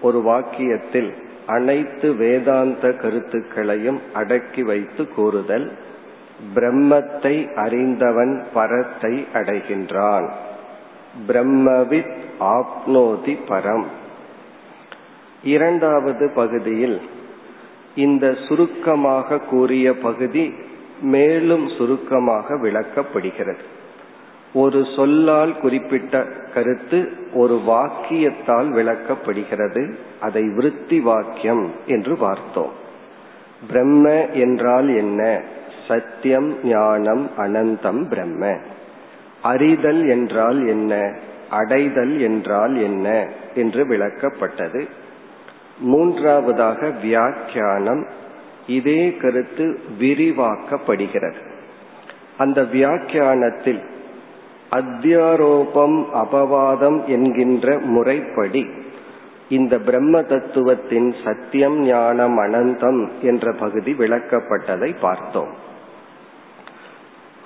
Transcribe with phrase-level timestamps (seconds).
[0.00, 1.12] ஒரு வாக்கியத்தில்
[1.46, 5.72] அனைத்து வேதாந்த கருத்துக்களையும் அடக்கி வைத்து கூறுதல்
[6.54, 10.30] பிரம்மத்தை அறிந்தவன் பரத்தை அடைகின்றான்.
[11.28, 13.84] பிரம்மவித் ஆப்னோதி பரம்.
[15.42, 17.00] இரண்டாவது பகுதியில்
[17.94, 20.54] இந்த சுருக்கமாக கூறிய பகுதி
[21.00, 23.76] மேலும் சுருக்கமாக விளக்கப்படுகிறது.
[24.52, 29.94] ஒரு சொல்லால் குறிப்பிட்ட கருத்து ஒரு வாக்கியத்தால் விளக்கப்படுகிறது.
[30.20, 32.72] அதை விருத்தி வாக்கியம் என்று பார்த்தோம்.
[33.66, 35.40] பிரம்ம என்றால் என்ன?
[35.88, 38.56] சத்தியம் ஞானம் அனந்தம் பிரம்ம.
[39.42, 41.16] அறிதல் என்றால் என்ன?
[41.50, 43.28] அடைதல் என்றால் என்ன?
[43.54, 44.88] என்று விளக்கப்பட்டது.
[45.78, 48.06] மூன்றாவதாக வியாக்கியானம்.
[48.66, 51.46] இதே கருத்து விரிவாக்கப்படுகிறது.
[52.38, 53.80] அந்த வியாக்கியானத்தில்
[54.70, 58.66] அத்தியாரோபம் அபவாதம் என்கின்ற முறைப்படி
[59.48, 65.54] இந்த பிரம்ம தத்துவத்தின் சத்தியம் ஞானம் அனந்தம் என்ற பகுதி விளக்கப்பட்டதை பார்த்தோம்.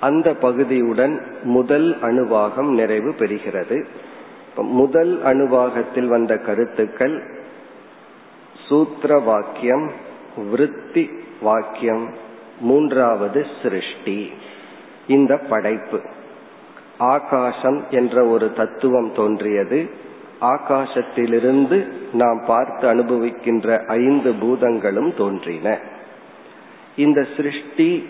[0.01, 3.85] அந்த பகுதியுடன் முதல் அணுவாகம் நிறைவு பெறுகிறது.
[4.57, 7.23] முதல் அணுவாகத்தில் வந்த கருத்துக்கள்
[8.69, 9.91] சூத்திர வாக்கியம்
[10.51, 11.11] விருத்தி
[11.41, 12.15] வாக்கியம்
[12.61, 14.33] மூன்றாவது சிருஷ்டி
[15.07, 16.01] இந்த படைப்பு.
[16.99, 19.91] ஆகாசம் என்ற ஒரு தத்துவம் தோன்றியது.
[20.41, 25.79] ஆகாசத்திலிருந்து நாம் பார்த்து அனுபவிக்கின்ற ஐந்து பூதங்களும் தோன்றின.
[26.97, 28.09] இந்த சிருஷ்டி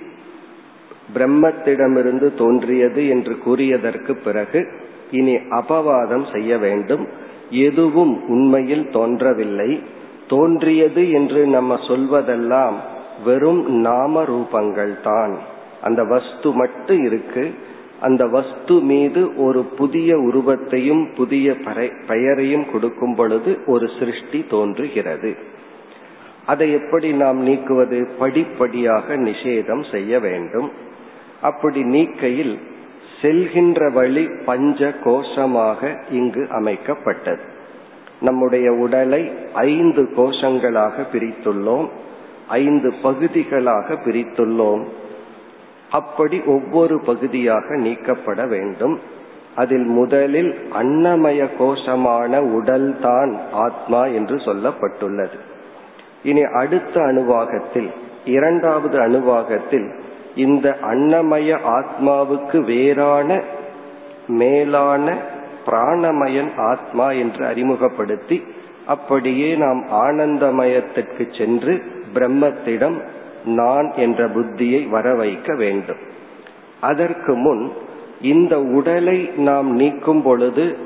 [1.15, 4.69] பிரம்மத்திடமிருந்து தோன்றியது என்று கூறியதற்கு பிறகு
[5.11, 7.09] இனி அபவாதம் செய்ய வேண்டும்.
[7.51, 9.83] எதுவும் உண்மையில் தோன்றவில்லை.
[10.29, 12.75] தோன்றியது என்று நம்ம சொல்வதெல்லாம்
[13.25, 15.39] வெறும் நாம ரூபங்கள் தான்
[15.83, 17.55] அந்த வஸ்து மட்டும் இருக்கு.
[18.03, 21.57] அந்த வஸ்து மீது ஒரு புதிய உருவத்தையும் புதிய
[22.07, 25.35] பெயரையும் கொடுக்கும் பொழுது ஒரு சிருஷ்டி தோன்றுகிறது.
[26.47, 28.09] அதை எப்படி நாம் நீக்குவது?
[28.19, 30.71] படிப்படியாக நிஷேதம் செய்ய வேண்டும்.
[31.43, 32.59] அப்படி நீக்கையில்
[33.23, 37.41] செல்கின்ற வழி பஞ்ச கோஷமாக இங்கு அமைக்கப்பட்டது.
[38.21, 41.89] நம்முடைய உடலை ஐந்து கோஷங்களாக பிரித்துள்ளோம்.
[42.49, 44.85] ஐந்து பகுதிகளாக பிரித்துள்ளோம்.
[45.93, 49.01] அப்படி ஒவ்வொரு பகுதியாக நீக்கப்பட வேண்டும்.
[49.57, 55.39] அதில் முதலில் அன்னமய கோஷமான உடல்தான் ஆத்மா என்று சொல்லப்பட்டுள்ளது.
[56.23, 57.91] இனி அடுத்த அணுவாகத்தில்
[58.25, 59.89] இரண்டாவது அணுவாகத்தில்
[60.35, 63.41] இந்த அன்னமய ஆத்மாவுக்கு வேறான
[64.29, 65.17] மேலான
[65.67, 68.45] பிராணமயன் ஆத்மா என்று அறிமுகப்படுத்தி
[68.87, 71.83] அப்படியே நாம் ஆனந்தமயத்திற்கு சென்று
[72.15, 72.99] பிரம்மத்திடம்
[73.45, 75.97] நான் என்ற புத்தியை வர வைக்க வேண்டும்.
[76.81, 77.73] அதற்கு முன்
[78.21, 80.77] இந்த உடலை நாம் நீக்கும் பொழுது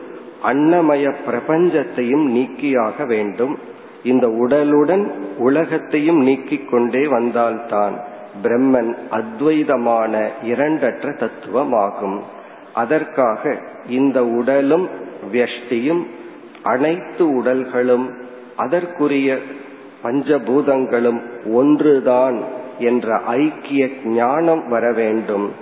[0.44, 3.58] அன்னமய பிரபஞ்சத்தையும் நீக்கியாக வேண்டும்.
[4.04, 8.00] இந்த உடலுடன் உலகத்தையும் நீக்கிக் கொண்டே வந்தால்தான்
[8.42, 12.20] பிரம்மன் அத்வைதமான இரண்டற்ற தத்துவமாகும்.
[12.74, 14.88] அதற்காக இந்த உடலும்
[15.32, 16.06] வியஷ்டியும்
[16.62, 18.10] அனைத்து உடல்களும்
[18.56, 19.38] அதற்குரிய
[20.04, 21.20] பஞ்சபூதங்களும்
[21.52, 22.40] ஒன்றுதான்
[22.78, 25.52] என்ற ஐக்கிய ஞானம் வர வேண்டும்.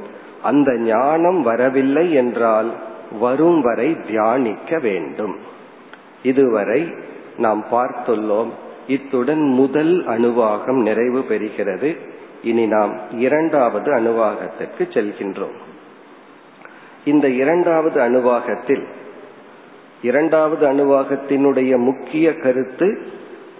[0.43, 2.73] அந்த ஞானம் வரவில்லை என்றால்
[3.21, 5.37] வரும் வரை தியானிக்க வேண்டும்.
[6.23, 6.95] இதுவரை
[7.39, 8.49] நாம் பார்த்துள்ளோம்.
[8.87, 11.97] இத்துடன் முதல் அணுவாகம் நிறைவு பெறுகிறது.
[12.43, 15.55] இனி நாம் இரண்டாவது அணுவாகத்திற்கு செல்கின்றோம்.
[17.05, 18.85] இந்த இரண்டாவது அணுவாகத்தில்
[20.03, 23.07] இரண்டாவது அணுவாகத்தினுடைய முக்கிய கருத்து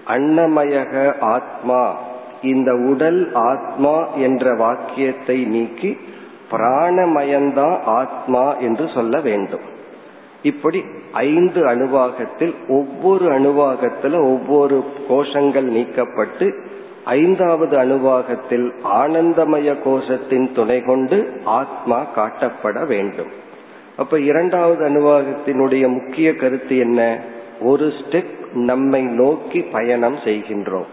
[0.09, 1.97] அன்னமயக ஆத்மா.
[2.43, 5.97] இந்த உடல் ஆத்மா என்ற வாக்கியத்தை நீக்கி
[6.51, 9.61] பிராணமயந்தான் ஆத்மா என்று சொல்ல வேண்டும்.
[10.43, 16.65] இப்படி ஐந்து அணுவாகத்தில் ஒவ்வொரு அணுவாகத்தில் ஒவ்வொரு கோஷங்கள் நீக்கப்பட்டு
[17.05, 23.27] ஐந்தாவது அணுவாகத்தில் ஆனந்தமய கோஷத்தின் துணை கொண்டு ஆத்மா காட்டப்பட வேண்டும்.
[23.97, 27.19] அப்ப இரண்டாவது அணுவாகத்தினுடைய முக்கிய கருத்து என்ன?
[27.61, 30.87] ஒரு ஸ்டெப் நம்மை நோக்கி பயணம் செய்கின்றோம்.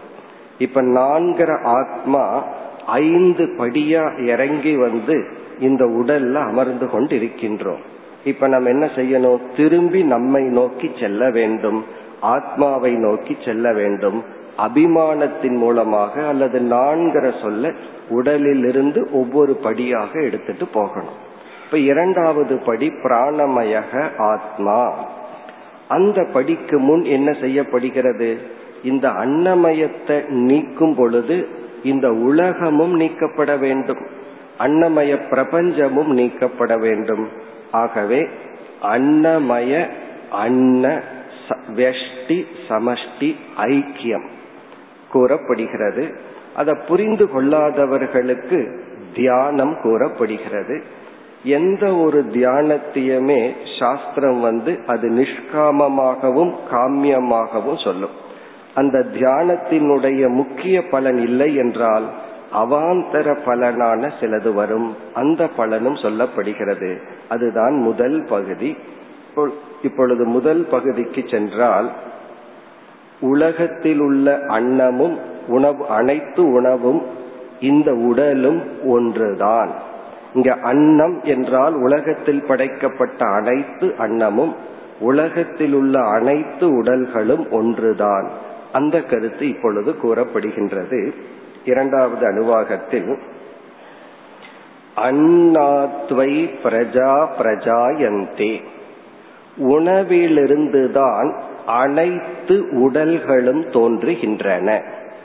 [0.58, 2.44] இப்ப நான்கிற ஆத்மா
[2.86, 5.26] ஐந்து படியா இறங்கி வந்து
[5.58, 7.80] இந்த உடல்ல அமர்ந்து கொண்டு இருக்கின்றோம்
[8.24, 9.40] இப்ப நம்ம என்ன செய்யணும்?
[9.56, 11.84] திரும்பி நம்மை நோக்கி செல்ல வேண்டும்.
[12.20, 14.24] ஆத்மாவை நோக்கி செல்ல வேண்டும்.
[14.58, 17.72] அபிமானத்தின் மூலமாக அல்லது நான்கிற சொல்ல
[18.08, 21.30] உடலிலிருந்து ஒவ்வொரு படியாக எடுத்துட்டு போகணும்.
[21.64, 24.94] இப்ப இரண்டாவது படி பிராணமயக ஆத்மா.
[25.92, 28.28] அந்த படிக்கு முன் என்ன செய்யப்படுகிறது?
[28.84, 31.36] இந்த அன்னமயத்தை நீக்கும் பொழுது
[31.82, 34.02] இந்த உலகமும் நீக்கப்பட வேண்டும்.
[34.58, 37.24] அன்னமய பிரபஞ்சமும் நீக்கப்பட வேண்டும்.
[37.72, 38.20] ஆகவே
[38.82, 39.82] அன்னமய
[40.30, 41.00] அன்ன
[41.76, 43.30] வெஷ்டி சமஷ்டி
[43.64, 44.26] ஐக்கியம்
[45.10, 46.04] கூறப்படுகிறது.
[46.56, 48.58] அதை புரிந்து கொள்ளாதவர்களுக்கு
[49.14, 50.76] தியானம் கூறப்படுகிறது.
[51.44, 58.10] எந்த ஒரு தியானத்தையுமே சாஸ்திரம் வந்து அது நிஷ்காமமாகவும் காமியமாகவும் சொல்லும்.
[58.74, 62.04] அந்த தியானத்தினுடைய முக்கிய பலன் இல்லை என்றால்
[62.54, 64.96] அவாந்தர பலனான சிலது வரும்.
[65.14, 66.96] அந்த பலனும் சொல்லப்படுகிறது.
[67.28, 68.76] அதுதான் முதல் பகுதி.
[69.82, 71.90] இப்பொழுது முதல் பகுதிக்கு சென்றால்
[73.20, 75.18] உலகத்தில் உள்ள அன்னமும்
[75.48, 77.02] உணவு அனைத்து உணவும்
[77.60, 79.90] இந்த உடலும் ஒன்றுதான்.
[80.34, 84.54] இங்க அன்னம் என்றால் உலகத்தில் படைக்கப்பட்ட அனைத்து அன்னமும்
[85.00, 88.30] உலகத்தில் உள்ள அனைத்து உடல்களும் ஒன்றுதான்.
[88.72, 91.12] அந்த கருத்து இப்பொழுது கூறப்படுகின்றது.
[91.64, 93.18] இரண்டாவது அணுவாகத்தில்
[94.96, 98.62] அன்னாத்வை பிரஜா பிரஜாயந்தே.
[99.56, 104.82] உணவிலிருந்துதான் அனைத்து உடல்களும் தோன்றுகின்றன.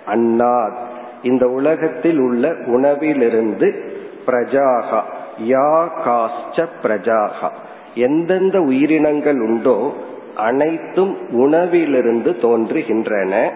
[0.08, 0.76] அன்னாத்
[1.24, 3.96] இந்த உலகத்தில் உள்ள உணவிலிருந்து
[4.28, 5.02] பிரஜாகா
[5.48, 7.50] யா காஷ்ட பிரஜாகா.
[7.96, 9.94] எந்தெந்த உயிரினங்கள் உண்டோ
[10.36, 13.52] அனைத்தும் உணவிலிருந்து தோன்றுகின்றன.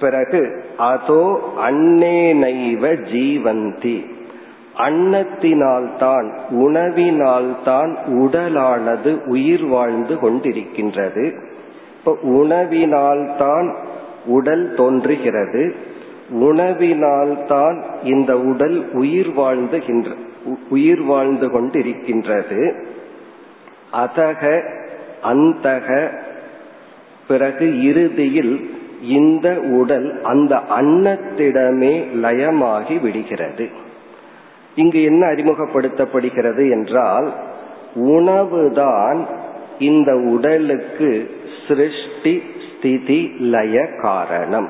[0.00, 4.12] பிறகு அதோ அன்னேனைவ ஜீவந்தி.
[4.78, 11.32] அன்னத்தினால்தான் உணவினால்தான் உடலானது உயிர் வாழ்ந்து கொண்டிருக்கின்றது.
[11.98, 13.74] இப்போ உணவினால்தான்
[14.26, 15.74] உடல் தோன்றுகிறது.
[16.30, 20.10] உணவினால்தான் இந்த உடல் உயிர் வாழ்ந்துகின்ற
[20.68, 22.82] உயிர் வாழ்ந்து கொண்டிருக்கின்றது.
[23.92, 24.70] அதக
[25.24, 26.18] அந்தக
[27.28, 28.70] பிறகு இறுதியில்
[29.02, 33.68] இந்த உடல் அந்த அன்னத்திடமே லயமாகி விடுகிறது.
[34.74, 37.32] இங்கு என்ன அறிமுகப்படுத்தப்படுகிறது என்றால்
[37.94, 39.26] உணவுதான்
[39.78, 41.30] இந்த உடலுக்கு
[41.68, 42.42] சிருஷ்டி
[42.76, 44.68] ஸ்திதி லய காரணம்.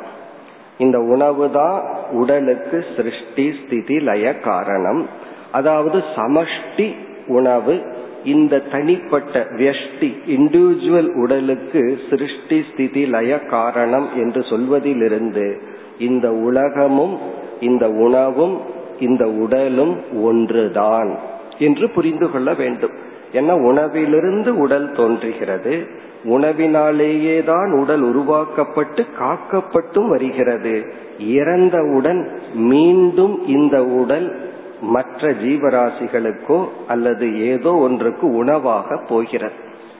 [0.78, 5.06] இந்த உணவு தான் உடலுக்கு சிருஷ்டி ஸ்திதி லய காரணம்.
[5.52, 6.94] அதாவது சமஷ்டி
[7.26, 7.82] உணவு
[8.24, 15.62] இந்த தனிப்பட்ட வியஷ்டி இண்டிவிஜுவல் உடலுக்கு சிருஷ்டி ஸ்திதி லய காரணம் என்று சொல்வதிலிருந்து
[15.98, 17.18] இந்த உலகமும்
[17.60, 18.60] இந்த உணவும்
[19.00, 21.18] இந்த உடலும் ஒன்றுதான்
[21.58, 22.94] என்று புரிந்து கொள்ள வேண்டும்.
[23.32, 25.86] ஏன்னா உணவிலிருந்து உடல் தோன்றுகிறது.
[26.24, 30.84] உணவினாலேயே தான் உடல் உருவாக்கப்பட்டு காக்கப்பட்டும் வருகிறது.
[31.18, 39.54] இறந்தவுடன் மீண்டும் இந்த உடல் மற்ற ஜீவராசிகளுக்கோ அல்லது ஏதோ ஒன்றுக்கு உணவாக போகிறது.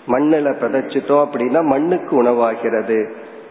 [0.09, 2.99] மண்ணில பிதைச்சிட்டோம் அப்படின்னா மண்ணுக்கு உணவாகிறது.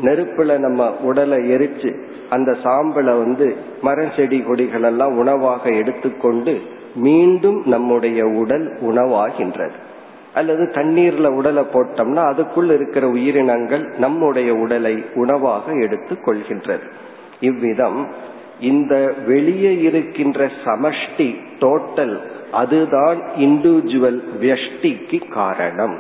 [0.02, 1.96] நெருப்புல நம்ம உடலை எரிச்சு
[2.30, 6.62] அந்த சாம்பலை வந்து மரம் செடி கொடிகள் எல்லாம் உணவாக எடுத்துக்கொண்டு
[6.96, 9.78] மீண்டும் நம்முடைய உடல் உணவாகின்றது.
[10.34, 16.92] அல்லது தண்ணீர்ல உடலை போட்டோம்னா அதுக்குள் இருக்கிற உயிரினங்கள் நம்முடைய உடலை உணவாக எடுத்து கொள்கின்றது.
[17.40, 18.08] இவ்விதம்
[18.60, 22.18] இந்த வெளியே இருக்கின்ற சமஷ்டி டோட்டல்
[22.52, 25.98] அதுதான் இண்டிவிஜுவல் வியஷ்டிக்கு காரணம்.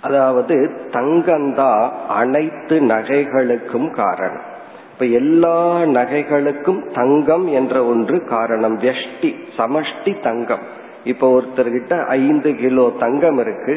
[0.00, 4.54] அதாவது தங்கம்தான் அனைத்து நகைகளுக்கும் காரணம்.
[4.92, 8.78] இப்ப எல்லா நகைகளுக்கும் தங்கம் என்ற ஒன்று காரணம்.
[8.78, 10.84] வியஷ்டி சமஷ்டி தங்கம்.
[11.06, 13.74] இப்ப ஒருத்தர்கிட்ட ஐந்து கிலோ தங்கம் இருக்கு.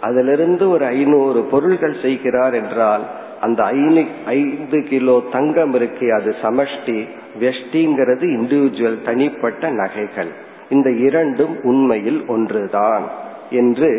[0.00, 3.04] அதிலிருந்து ஒரு ஐநூறு பொருள்கள் செய்கிறார் என்றால்
[3.40, 6.06] அந்த ஐந்து ஐந்து கிலோ தங்கம் இருக்கு.
[6.14, 6.98] அது சமஷ்டி
[7.40, 10.32] வெஷ்டிங்கிறது இண்டிவிஜுவல் தனிப்பட்ட நகைகள்.
[10.70, 13.04] இந்த இரண்டும் உண்மையில் ஒன்றுதான்
[13.50, 13.90] என்று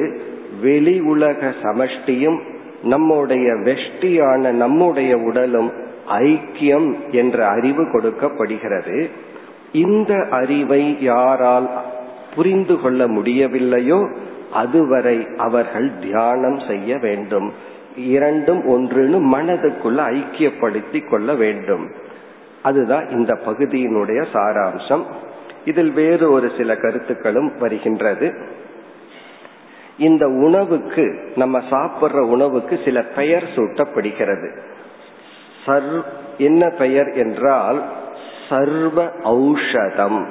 [0.62, 2.40] வெளி உலக சமஷ்டியும்
[2.84, 5.72] நம்முடைய வெஷ்டியான நம்முடைய உடலும்
[6.20, 9.10] ஐக்கியம் என்ற அறிவு கொடுக்கப்படுகிறது.
[9.72, 11.70] இந்த அறிவை யாரால்
[12.36, 14.16] புரிந்து கொள்ள முடியவில்லையோ
[14.54, 17.54] அதுவரை அவர்கள் தியானம் செய்ய வேண்டும்.
[17.96, 21.92] இரண்டும் ஒன்றுன்னு மனதுக்குள்ள ஐக்கியப்படுத்தி கொள்ள வேண்டும்.
[22.64, 25.04] அதுதான் இந்த பகுதியினுடைய சாராம்சம்.
[25.66, 28.34] இதில் வேறு ஒரு சில கருத்துக்களும் வருகின்றது.
[29.98, 34.60] இந்த உணவுக்கு நம்ம சாப்பிட்ற உணவுக்கு சில பெயர் சூட்டப்படுகிறது.
[35.66, 36.06] சர்
[36.38, 37.84] என்ன பெயர் என்றால்
[38.50, 40.26] சர்வ ஔஷதம்.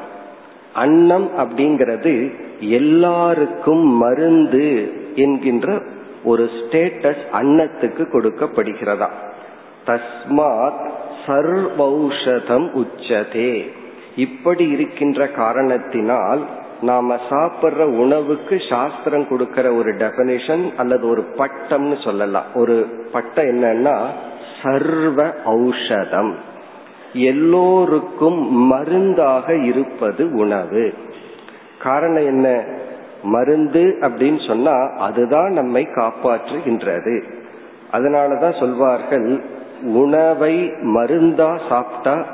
[0.72, 5.82] அன்னம் அப்படிங்கிறது எல்லாருக்கும் மருந்து என்கின்ற
[6.24, 9.08] ஒரு ஸ்டேட்டஸ் அன்னத்துக்கு கொடுக்கப்படுகிறதா.
[9.86, 10.90] தஸ்மாத்
[11.26, 13.68] சர்வௌஷதம் உச்சதே.
[14.16, 16.46] இப்படி இருக்கின்ற காரணத்தினால்
[16.82, 22.44] நாம சாப்பிடுற உணவுக்கு சாஸ்திரம் கொடுக்கிற ஒரு டெபனிஷன் அல்லது ஒரு பட்டம்னு சொல்லலாம்.
[22.54, 24.06] ஒரு பட்டம் என்னன்னா
[24.62, 26.34] சர்வ ஔஷதம்.
[27.12, 30.94] எல்லோருக்கும் மருந்தாக இருப்பது உணவு.
[31.82, 32.64] காரணம் என்ன?
[33.22, 37.22] மருந்து அப்படின்னு சொன்னா அதுதான் நம்மை காப்பாற்றுகின்றது.
[37.92, 39.42] அதனாலதான் சொல்வார்கள்
[39.82, 42.26] உணவை மருந்தா சாப்பிட்டா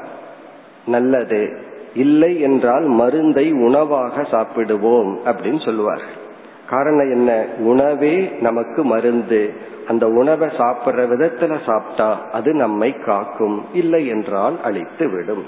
[0.87, 1.73] நல்லது.
[1.95, 6.23] இல்லை என்றால் மருந்தை உணவாக சாப்பிடுவோம் அப்படின்னு சொல்லுவார்கள்
[6.71, 7.47] காரணம் என்ன?
[7.59, 9.52] உணவே நமக்கு மருந்து.
[9.88, 13.64] அந்த உணவை சாப்பிடுற விதத்துல சாப்பிட்டா அது நம்மை காக்கும்.
[13.73, 15.44] இல்லை என்றால் அழித்து விடும்.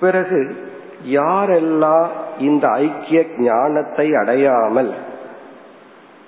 [0.00, 0.56] பிறகு
[1.10, 2.06] யாரெல்லாம்
[2.38, 4.94] இந்த ஐக்கிய ஞானத்தை அடையாமல்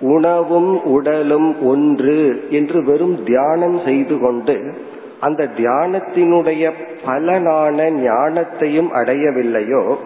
[0.00, 4.74] உணவும் உடலும் ஒன்று என்று வெறும் தியானம் செய்து கொண்டு
[5.20, 6.72] அந்த தியானத்தினுடைய
[7.06, 9.96] பலனான ஞானத்தையும் அடையவில்லையோ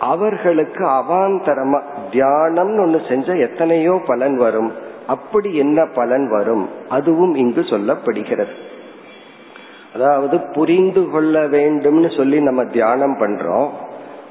[0.00, 4.72] அவர்களுக்கு அவாந்தரமா தியானம் ஒண்ணு செஞ்ச எத்தனையோ பலன் வரும்.
[5.06, 6.68] அப்படி என்ன பலன் வரும்?
[6.88, 8.54] அதுவும் இங்கு சொல்லப்படுகிறது.
[9.94, 13.68] அதாவது புரிந்து கொள்ள வேண்டும்னு சொல்லி நம்ம தியானம் பண்றோம்.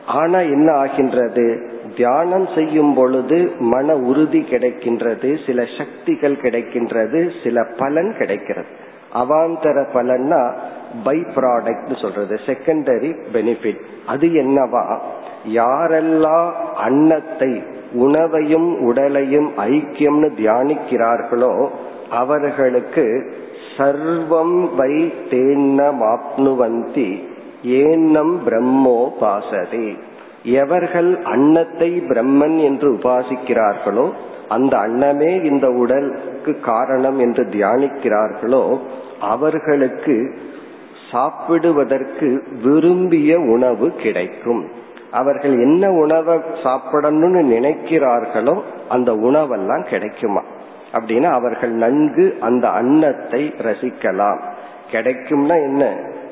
[0.07, 1.71] ஆனா என்ன ஆகின்றது?
[1.95, 8.67] தியானம் செய்யும் பொழுது மன உறுதி கிடைக்கின்றது சில சக்திகள் கிடைக்கின்றது சில பலன் கிடைக்கிறது.
[9.13, 10.51] அவாந்தர பலன்னா
[11.03, 14.99] பை ப்ராடக்ட் சொல்றது செகண்டரி பெனிஃபிட் அது என்னவா?
[15.45, 21.67] யாரெல்லாம் அன்னத்தை உணவையும் உடலையும் ஐக்கியம்னு தியானிக்கிறார்களோ
[22.09, 23.33] அவர்களுக்கு
[23.77, 27.11] சர்வம் வை தேன்னமாப்னுவந்தி
[27.63, 29.97] ஏன்னம் பிரம்மோ பாசதே.
[30.43, 34.11] எவர்கள் அன்னத்தை பிரம்மன் என்று உபாசிக்கிறார்களோ
[34.47, 38.77] அந்த அன்னமே இந்த உடலுக்கு காரணம் என்று தியானிக்கிறார்களோ
[39.19, 40.35] அவர்களுக்கு
[41.11, 44.63] சாப்பிடுவதற்கு விரும்பிய உணவு கிடைக்கும்.
[45.13, 48.55] அவர்கள் என்ன உணவை சாப்பிடணும்னு நினைக்கிறார்களோ
[48.89, 50.43] அந்த உணவெல்லாம் கிடைக்குமா?
[50.93, 54.41] அப்படின்னா அவர்கள் நன்கு அந்த அன்னத்தை ரசிக்கலாம்.
[54.91, 55.83] கிடைக்கும்னா என்ன?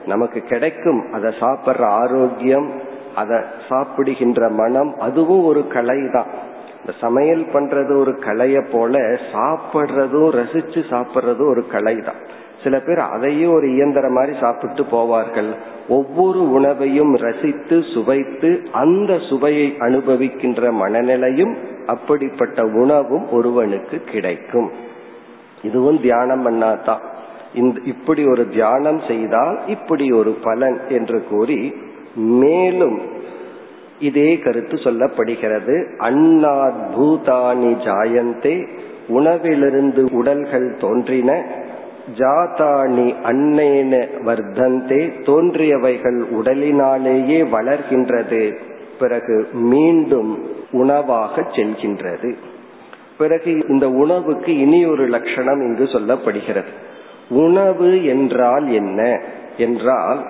[0.05, 1.01] நமக்கு கிடைக்கும்.
[1.13, 2.69] அதை சாப்பிட்ற ஆரோக்கியம்
[3.15, 3.37] அதை
[3.69, 6.29] சாப்பிடுகின்ற மனம் அதுவும் ஒரு கலை தான்
[6.81, 8.99] இந்த சமையல் பண்றது ஒரு கலைய போல
[9.33, 12.21] சாப்பிட்றதும் ரசிச்சு சாப்பிட்றதும் ஒரு கலை தான்
[12.63, 15.55] சில பேர் அதையும் ஒரு இயந்திர மாதிரி சாப்பிட்டு போவார்கள்.
[15.89, 24.71] ஒவ்வொரு உணவையும் ரசித்து சுவைத்து அந்த சுவையை அனுபவிக்கின்ற மனநிலையும் அப்படிப்பட்ட உணவும் ஒருவனுக்கு கிடைக்கும்.
[25.63, 27.01] இதுவும் தியானம் பண்ணாதான்
[27.53, 31.73] இந்த இப்படி ஒரு தியானம் செய்தால் இப்படி ஒரு பலன் என்று கூறி
[32.15, 33.01] மேலும்
[33.99, 35.75] இதே கருத்து சொல்லப்படுகிறது.
[35.99, 38.67] அன்னாத் பூதானி ஜாயந்தே
[39.09, 41.59] உணவிலிருந்து உடல்கள் தோன்றின
[42.17, 48.55] ஜாதாணி அன்னேன வர்த்தந்தே தோன்றியவைகள் உடலினாலேயே வளர்கின்றது.
[48.99, 52.35] பிறகு மீண்டும் உணவாக செல்கின்றது.
[53.17, 56.71] பிறகு இந்த உணவுக்கு இனி ஒரு லட்சணம் இங்கு சொல்லப்படுகிறது.
[57.29, 59.21] உணவு என்றால் என்ன?
[59.57, 60.25] என்றால்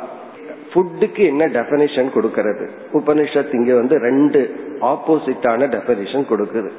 [0.73, 2.69] ஃபுட்டுக்கு என்ன டெபனிஷன் கொடுக்கிறது?
[2.93, 6.69] உபனிஷத் இங்க வந்து ரெண்டு ஆப்போசிட்டான டெபனிஷன் கொடுக்குது.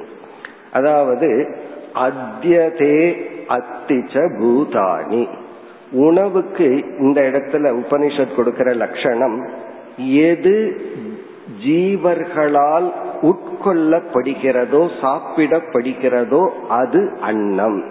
[0.71, 1.55] அதாவது
[1.95, 5.27] அத்தியதே அத்திச்ச பூதானி
[5.91, 9.49] உணவுக்கு இந்த இடத்துல உபனிஷத் கொடுக்கிற லட்சணம்
[9.97, 10.81] எது
[11.65, 17.83] ஜீவர்களால் உட்கொள்ளப்படுகிறதோ சாப்பிடப்படுகிறதோ அது அன்னம்.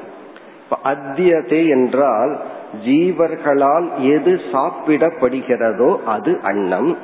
[0.85, 2.41] அத்தியதே என்றால்
[2.87, 6.97] ஜீவர்களால் எது சாப்பிடப்படுகிறதோ அது அன்னம்.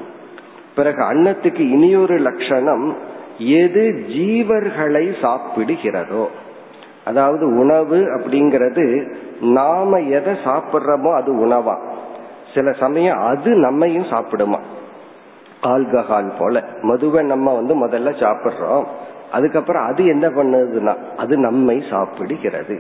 [0.75, 2.97] பிறகு அன்னத்துக்கு இனியொரு லட்சணம்
[3.39, 6.27] எது ஜீவர்களை சாப்பிடுகிறதோ.
[7.09, 8.85] அதாவது உணவு அப்படிங்கிறது
[9.41, 11.77] நாம எதை சாப்பிட்றோமோ அது உணவா?
[12.55, 14.59] சில சமயம் அது நம்மையும் சாப்பிடுமா?
[15.63, 16.65] ஆல்கஹால் போல.
[16.83, 18.85] மதுவை நம்ம வந்து முதல்ல சாப்பிட்றோம்.
[19.33, 22.77] அதுக்கப்புறம் அது என்ன பண்ணுதுன்னா அது நம்மை சாப்பிடுகிறது.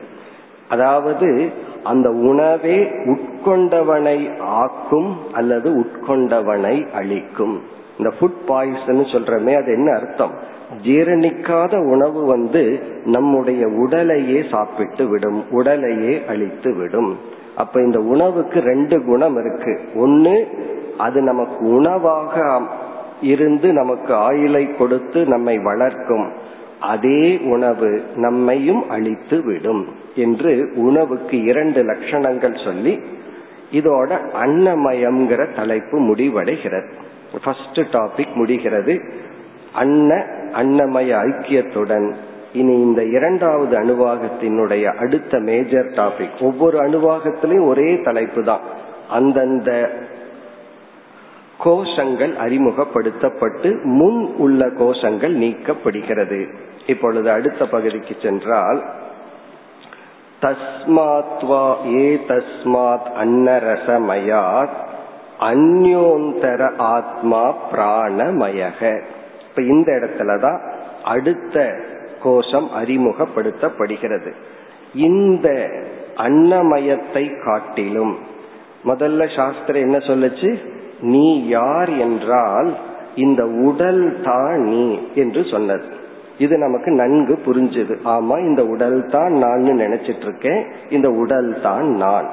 [0.68, 1.52] அதாவது
[1.84, 7.56] அந்த உணவே உட்கொண்டவனை ஆக்கும் அல்லது உட்கொண்டவனை அழிக்கும்.
[7.98, 10.34] இந்த ஃபுட் பாய்சன் சொல்றமே அது என்ன அர்த்தம்?
[10.82, 17.18] ஜீரணிக்காத உணவு வந்து நம்முடைய உடலையே சாப்பிட்டு விடும் உடலையே அழித்து விடும்.
[17.56, 19.80] அப்ப இந்த உணவுக்கு ரெண்டு குணம் இருக்கு.
[19.94, 20.48] ஒன்னு
[20.98, 22.60] அது நமக்கு உணவாக
[23.20, 26.32] இருந்து நமக்கு ஆயுளை கொடுத்து நம்மை வளர்க்கும்.
[26.80, 33.00] அதே உணவு நம்மையும் அழித்து விடும் என்று உணவுக்கு இரண்டு லட்சணங்கள் சொல்லி
[33.72, 36.90] இதோட அன்னமயம்ங்கிற தலைப்பு முடிவடைகிறது.
[37.44, 39.26] ஃபர்ஸ்ட் டாபிக் முடிகிறது.
[39.72, 42.14] அன்ன அன்னமய ஐக்கியத்துடன்.
[42.52, 48.60] இனி இந்த இரண்டாவது அணுவாகத்தினுடைய அடுத்த மேஜர் டாபிக் ஒவ்வொரு அணுவாகத்திலையும் ஒரே தலைப்பு தான்.
[49.10, 49.90] அந்தந்த
[51.64, 56.54] கோஷங்கள் அறிமுகப்படுத்தப்பட்டு முன் உள்ள கோஷங்கள் நீக்கப்படுகிறது.
[56.86, 58.82] இப்பொழுது அடுத்த பகுதிக்கு சென்றால்
[60.42, 64.76] தஸ்மாத்வா ஏ தஸ்மாத் அன்னரசமயாத்
[65.40, 69.02] அந்யோந்தர ஆத்மா பிராணமயக.
[69.58, 70.58] இப்ப இந்த இடத்துலதான்
[71.02, 71.74] அடுத்த
[72.22, 74.32] கோஷம் அறிமுகப்படுத்தப்படுகிறது.
[74.94, 75.48] இந்த
[76.16, 78.16] அன்னமயத்தை காட்டிலும்
[78.84, 80.58] முதல்ல சாஸ்திரம் என்ன சொல்லுச்சு?
[81.00, 82.76] நீ யார் என்றால்
[83.14, 85.84] இந்த உடல் தான் நீ என்று சொன்னது.
[86.38, 87.96] இது நமக்கு நன்கு புரிஞ்சது.
[88.04, 92.28] ஆமா இந்த உடல் தான் நான் நினைச்சிட்டு இருக்கேன் இந்த உடல் தான் நான்.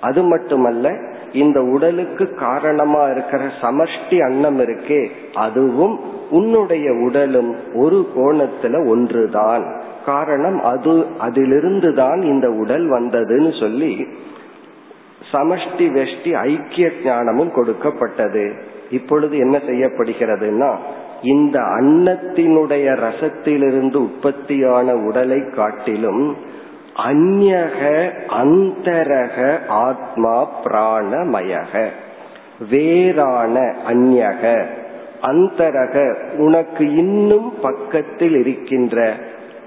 [0.00, 0.96] அது மட்டுமல்ல
[1.32, 9.80] இந்த உடலுக்கு காரணமா இருக்கிற சமஷ்டி அன்னம் இருக்கே அதுவும் உன்னுடைய உடலும் ஒரு கோணத்துல ஒன்றுதான்.
[10.06, 14.06] காரணம் அது அதிலிருந்து தான் இந்த உடல் வந்ததுன்னு சொல்லி
[15.32, 18.52] சமஷ்டி வெஷ்டி ஐக்கிய ஞானமும் கொடுக்கப்பட்டது.
[18.90, 20.76] இப்பொழுது என்ன செய்யப்படுகிறதுனா
[21.22, 26.36] இந்த அன்னத்தினுடைய ரசத்திலிருந்து உற்பத்தியான உடலை காட்டிலும்
[27.06, 31.88] அந்யக அந்தரக ஆத்மா பிராணமயக.
[32.70, 34.64] வேறான அந்யக.
[35.22, 39.14] அந்தரக உனக்கு இன்னும் பக்கத்தில் இருக்கின்ற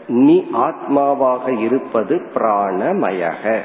[0.08, 3.60] நீ ஆத்மாவாக இருப்பது பிராணமயக.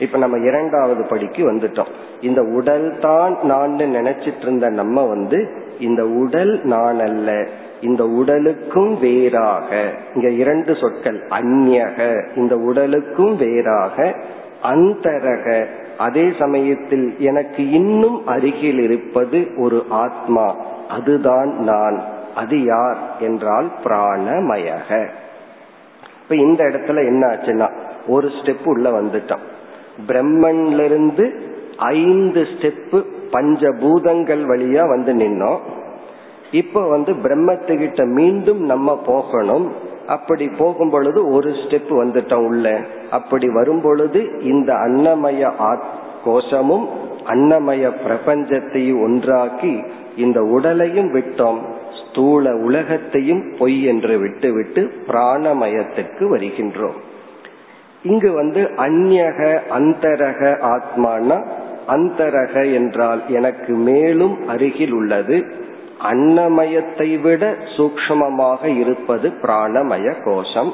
[0.00, 1.90] இப்ப நம்ம இரண்டாவது படிக்கு வந்துட்டோம்.
[2.20, 7.46] இந்த உடல் தான் நான் நினைச்சிட்டு இருந்த நம்ம வந்து இந்த உடல் நான் அல்ல
[7.80, 14.16] இந்த உடலுக்கும் வேறாக இங்க இரண்டு சொற்கள் அந்நக இந்த உடலுக்கும் வேறாக
[14.62, 15.66] அந்தரக
[15.98, 20.56] அதே சமயத்தில் எனக்கு இன்னும் அருகில் இருப்பது ஒரு ஆத்மா.
[20.88, 22.02] அதுதான் நான்.
[22.34, 25.08] அது யார் என்றால் பிராணமயக.
[26.22, 27.70] இப்ப இந்த இடத்துல என்ன ஆச்சுன்னா
[28.06, 29.44] ஒரு ஸ்டெப் உள்ள வந்துட்டோம்.
[30.08, 31.42] பிரம்மன்ல இருந்து
[31.76, 35.58] ஐந்து ஸ்டெப்பு பஞ்சபூதங்கள் வழியா வந்து நின்னோம்.
[36.50, 39.72] இப்ப வந்து பிரம்மத்துக்கிட்ட மீண்டும் நம்ம போகணும்.
[40.06, 42.80] அப்படி போகும் பொழுது ஒரு ஸ்டெப் வந்துட்டோம் உள்ள.
[43.10, 45.52] அப்படி வரும் பொழுது இந்த அன்னமய
[46.24, 46.88] கோஷமும்
[47.26, 49.84] அன்னமய பிரபஞ்சத்தையும் ஒன்றாக்கி
[50.18, 51.60] இந்த உடலையும் விட்டோம்
[51.98, 56.98] ஸ்தூல உலகத்தையும் பொய் என்று விட்டுவிட்டு பிராணமயத்திற்கு வருகின்றோம்.
[58.02, 59.40] இங்கு வந்து அந்யக
[59.78, 60.40] அந்தரக
[60.74, 61.38] ஆத்மானா
[61.88, 65.36] அந்தரக என்றால் எனக்கு மேலும் அருகில் உள்ளது
[66.12, 67.44] அன்னமயத்தை விட
[67.76, 70.72] சூக்மமாக இருப்பது பிராணமய கோஷம்.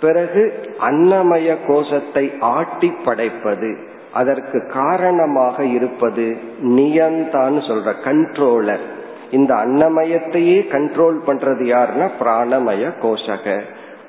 [0.00, 0.42] பிறகு
[0.80, 2.24] அன்னமய கோஷத்தை
[2.56, 3.70] ஆட்டி படைப்பது
[4.12, 8.84] அதற்கு காரணமாக இருப்பது நியந்தான்னு சொல்ற கண்ட்ரோலர்
[9.30, 13.60] இந்த அன்னமயத்தையே கண்ட்ரோல் பண்றது யாருன்னா பிராணமய கோஷக.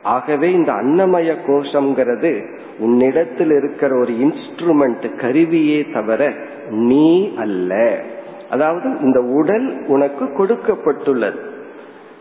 [0.04, 2.46] ஆகவே இந்த அன்னமய கோஷம்ங்கிறது
[2.80, 6.34] உன்னிடத்தில் இருக்கிற ஒரு இன்ஸ்ட்ருமெண்ட் கருவியே தவிர
[6.70, 8.00] நீ அல்ல.
[8.50, 11.40] அதாவது இந்த உடல் உனக்கு கொடுக்கப்பட்டுள்ளது.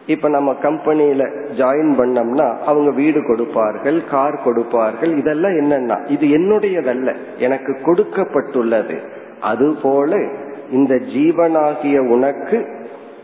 [0.07, 7.15] இப்ப நம்ம கம்பெனியில ஜாயின் பண்ணோம்னா அவங்க வீடு கொடுப்பார்கள் கார் கொடுப்பார்கள் இதெல்லாம் என்னன்னா இது என்னுடையதல்ல.
[7.39, 8.99] எனக்கு கொடுக்கப்பட்டுள்ளது.
[9.41, 10.29] அதுபோல
[10.71, 12.67] இந்த ஜீவனாகிய உனக்கு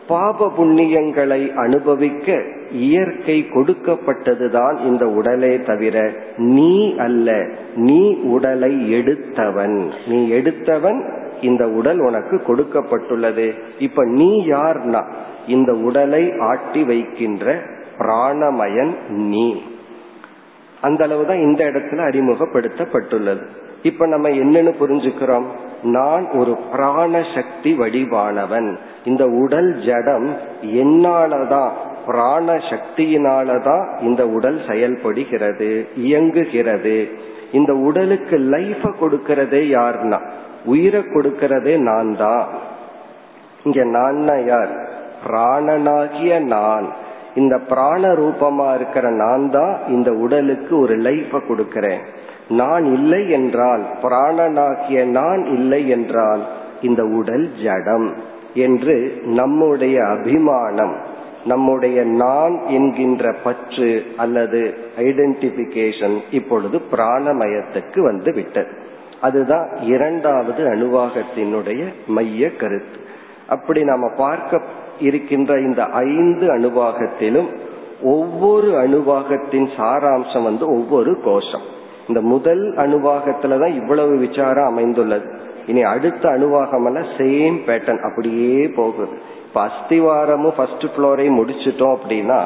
[0.08, 7.46] பாப புண்ணியங்களை அனுபவிக்க இயற்கை கொடுக்கப்பட்டதுதான் இந்த உடலே தவிர நீ அல்ல.
[7.74, 9.90] நீ உடலை எடுத்தவன்.
[10.06, 11.04] நீ எடுத்தவன்
[11.40, 13.52] இந்த உடல் உனக்கு கொடுக்கப்பட்டுள்ளது.
[13.78, 15.04] இப்ப நீ யார்னா
[15.48, 17.62] இந்த உடலை ஆட்டி வைக்கின்ற
[17.98, 19.62] பிராணமயன் நீ.
[20.80, 23.46] அந்த அளவுதான் இந்த இடத்துல அறிமுகப்படுத்தப்பட்டுள்ளது.
[23.82, 25.44] இப்ப நம்ம என்னன்னு புரிஞ்சுக்கிறோம்?
[25.82, 28.76] நான் ஒரு பிராண சக்தி வடிவானவன்.
[29.04, 31.70] இந்த உடல் ஜடம் என்னாலதான்
[32.06, 37.08] பிராண சக்தியினாலதான் இந்த உடல் செயல்படுகிறது இயங்குகிறது.
[37.52, 40.30] இந்த உடலுக்கு லைஃப கொடுக்கிறதே யாருன்னா
[40.64, 42.48] உயிரை கொடுக்கிறதே நான் தான்
[43.64, 44.96] இங்க நான் யார்?
[45.26, 46.88] பிராணனாகிய நான்.
[47.34, 52.00] இந்த பிராண ரூபமா இருக்கிற நான் தான் இந்த உடலுக்கு ஒரு லைஃப கொடுக்கிறேன்.
[52.48, 56.40] நான் இல்லை என்றால் பிராணனாகிய நான் இல்லை என்றால்
[56.82, 58.14] இந்த உடல் ஜடம்
[58.54, 68.72] என்று நம்முடைய அபிமானம் நம்முடைய நான் என்கின்ற பற்று அல்லது ஐடென்டிபிகேஷன் இப்பொழுது பிராணமயத்துக்கு வந்து விட்டது.
[69.20, 72.98] அதுதான் இரண்டாவது அணுவாகத்தினுடைய மைய கருத்து.
[73.48, 74.60] அப்படி நாம பார்க்க
[75.00, 77.56] இருக்கின்ற இந்த ஐந்து அணுவாகத்திலும்
[78.02, 81.60] ஒவ்வொரு அணுவாகத்தின் சாராம்சம் வந்து ஒவ்வொரு கோஷம்.
[82.08, 85.30] இந்த முதல் அணுவாகத்துலதான் இவ்வளவு விசாரம் அமைந்துள்ளது.
[85.66, 89.10] இனி அடுத்த அணுவாகம் எல்லாம் சேம் பேட்டர்ன் அப்படியே போகுது.
[89.48, 92.42] இப்ப அஸ்திவாரமும் ஃபர்ஸ்ட் ஃப்ளோரையும் முடிச்சிட்டோம் அப்படின்னா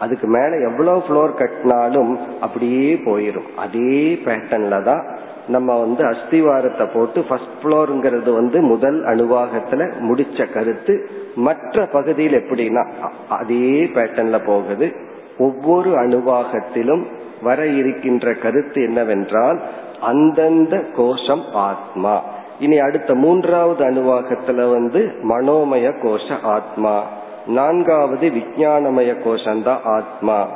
[0.00, 3.54] அதுக்கு மேல எவ்வளவு ஃப்ளோர் கட்டினாலும் அப்படியே போயிரும்.
[3.56, 5.06] அதே பேட்டர்ன்ல தான்
[5.48, 12.86] நம்ம வந்து அஸ்திவாரத்தை போட்டு ஃபர்ஸ்ட் ஃப்ளோருங்கிறது வந்து முதல் அணுவாகத்துல முடிச்ச கருத்து மற்ற பகுதியில் எப்படின்னா
[13.28, 14.92] அதே பேட்டர்ன்ல போகுது.
[15.38, 17.04] ஒவ்வொரு அணுவாகத்திலும்
[17.42, 19.60] வர இருக்கின்ற கருத்து என்னவென்றால்
[20.00, 22.22] அந்தந்த கோஷம் ஆத்மா.
[22.60, 27.02] இனி அடுத்த மூன்றாவது அணுவாகத்துல வந்து மனோமய கோஷ ஆத்மா.
[27.46, 30.48] நான்காவது விஜயானமய கோஷம்தான் ஆத்மா.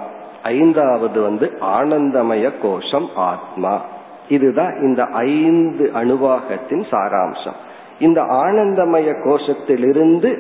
[0.43, 3.83] ஐந்தாவது வந்து ஆனந்தமய கோஷம் ஆத்மா.
[4.31, 7.59] இதுதான் இந்த ஐந்து அணுவாகத்தின் சாராம்சம்.
[8.01, 10.31] இந்த ஆனந்தமய கோஷத்திலிருந்து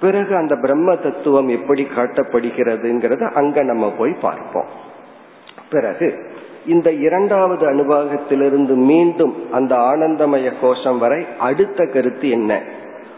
[0.00, 4.70] பிறகு அந்த பிரம்ம தத்துவம் எப்படி காட்டப்படுகிறதுங்கிறத அங்க நம்ம போய் பார்ப்போம்.
[5.70, 6.08] பிறகு
[6.66, 12.60] இந்த இரண்டாவது அனுபவத்திலிருந்து மீண்டும் அந்த ஆனந்தமய கோஷம் வரை அடுத்த கருத்து என்ன?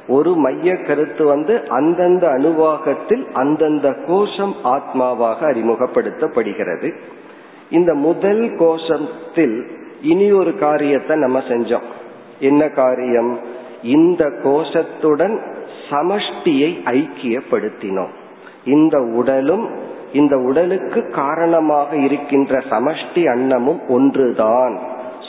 [0.09, 6.91] ஒரு மைய கருத்து வந்து அந்தந்த அனுவாகத்தில் அந்தந்த கோஷம் ஆத்மாவாக அறிமுகப்படுத்தப்படுகிறது.
[7.71, 9.67] இந்த முதல் கோஷத்தில்
[10.03, 11.87] இனி ஒரு காரியத்தை நம்ம செஞ்சோம்.
[12.41, 13.39] என்ன காரியம்?
[13.83, 15.41] இந்த கோஷத்துடன்
[15.91, 18.11] சமஷ்டியை ஐக்கியப்படுத்தினோம்.
[18.65, 19.69] இந்த உடலும்
[20.13, 24.79] இந்த உடலுக்கு காரணமாக இருக்கின்ற சமஷ்டி அன்னமும் ஒன்றுதான்.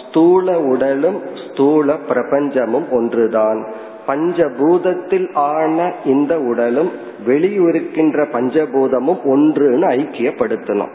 [0.07, 1.21] ஸ்தூல உடலும்
[1.51, 3.65] ஸ்தூல பிரபஞ்சமும் ஒன்றுதான்.
[4.07, 6.91] பஞ்சபூதத்தில் ஆன இந்த உடலும்
[7.27, 10.91] வெளியிருக்கின்ற பஞ்சபூதமும் ஒன்றுன்னு ஐக்கியப்படுத்தணும்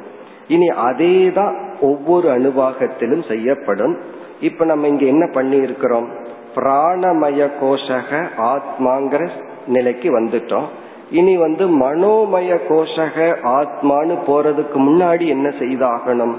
[0.49, 3.99] இனி அதே தான் ஒவ்வொரு அணுவாகத்திலும் செய்யப்படும்.
[4.41, 6.09] இப்ப நம்ம இங்க என்ன பண்ணி இருக்கிறோம்
[6.55, 9.31] பிராணமய கோஷக ஆத்மாங்கிற
[9.67, 10.65] நிலைக்கு வந்துட்டோம்.
[11.11, 16.35] இனி வந்து மனோமய கோஷக ஆத்மானு போறதுக்கு முன்னாடி என்ன செய்தாகணும்?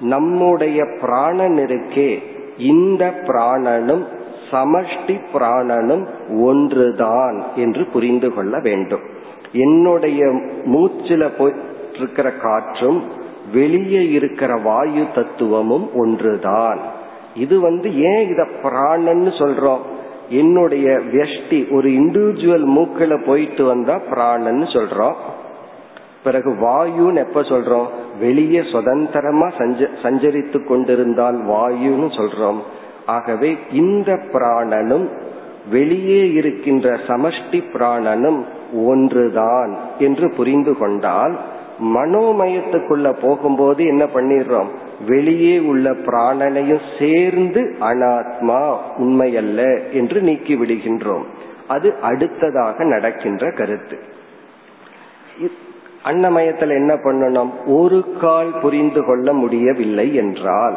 [0.00, 2.22] நம்முடைய பிராணன் இருக்கே
[2.58, 4.04] இந்த பிராணனும்
[4.50, 6.06] சமஷ்டி பிராணனும்
[6.42, 9.00] ஒன்றுதான் என்று புரிந்து கொள்ள வேண்டும்.
[9.52, 10.26] என்னுடைய
[10.64, 13.18] மூச்சில போயிட்டிருக்கிற காற்றும்
[13.52, 16.78] வெளியே இருக்கிற வாயு தத்துவமும் ஒன்றுதான்.
[17.34, 19.80] இது வந்து ஏன் இத பிராணன்னு சொல்றோம்?
[20.28, 25.14] என்னுடைய வெஷ்டி ஒரு இண்டிவிஜுவல் மூக்கில போயிட்டு வந்தா பிராணன்னு சொல்றோம்.
[26.24, 27.86] பிறகு வாயுன்னு எப்ப சொல்றோம்?
[28.18, 32.58] வெளியே சுதந்திரமா சஞ்ச சஞ்சரித்து கொண்டிருந்தால் வாயுன்னு சொல்றோம்.
[33.06, 35.08] ஆகவே இந்த பிராணனும்
[35.70, 38.44] வெளியே இருக்கின்ற சமஷ்டி பிராணனும்
[38.86, 41.38] ஒன்றுதான் என்று புரிந்து கொண்டால்
[41.82, 44.66] மனோமயத்துக்குள்ள போகும்போது என்ன பண்ணிடுறோம்?
[45.06, 51.22] வெளியே உள்ள பிராணனையும் சேர்ந்து அனாத்மா உண்மையல்ல என்று நீக்கி விடுகின்றோம்.
[51.68, 53.98] அது அடுத்ததாக நடக்கின்ற கருத்து.
[56.04, 57.50] அன்னமயத்தில் என்ன பண்ணணும்?
[57.66, 60.76] ஒரு கால் புரிந்து கொள்ள முடியவில்லை என்றால்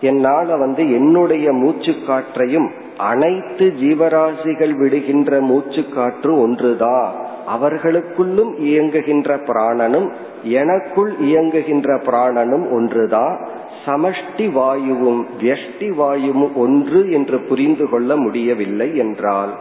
[0.00, 7.14] என்னால வந்து என்னுடைய மூச்சு காற்றையும் அனைத்து ஜீவராசிகள் விடுகின்ற மூச்சு காற்று ஒன்றுதான்.
[7.46, 13.48] அவர்களுக்குள்ளும் இயங்குகின்ற பிராணனும் எனக்குள் இயங்குகின்ற பிராணனும் ஒன்றுதான்
[13.84, 19.54] சமஷ்டி வாயுவும் வியஷ்டி வாயுவும் ஒன்று என்று புரிந்து கொள்ள முடியவில்லை என்றால்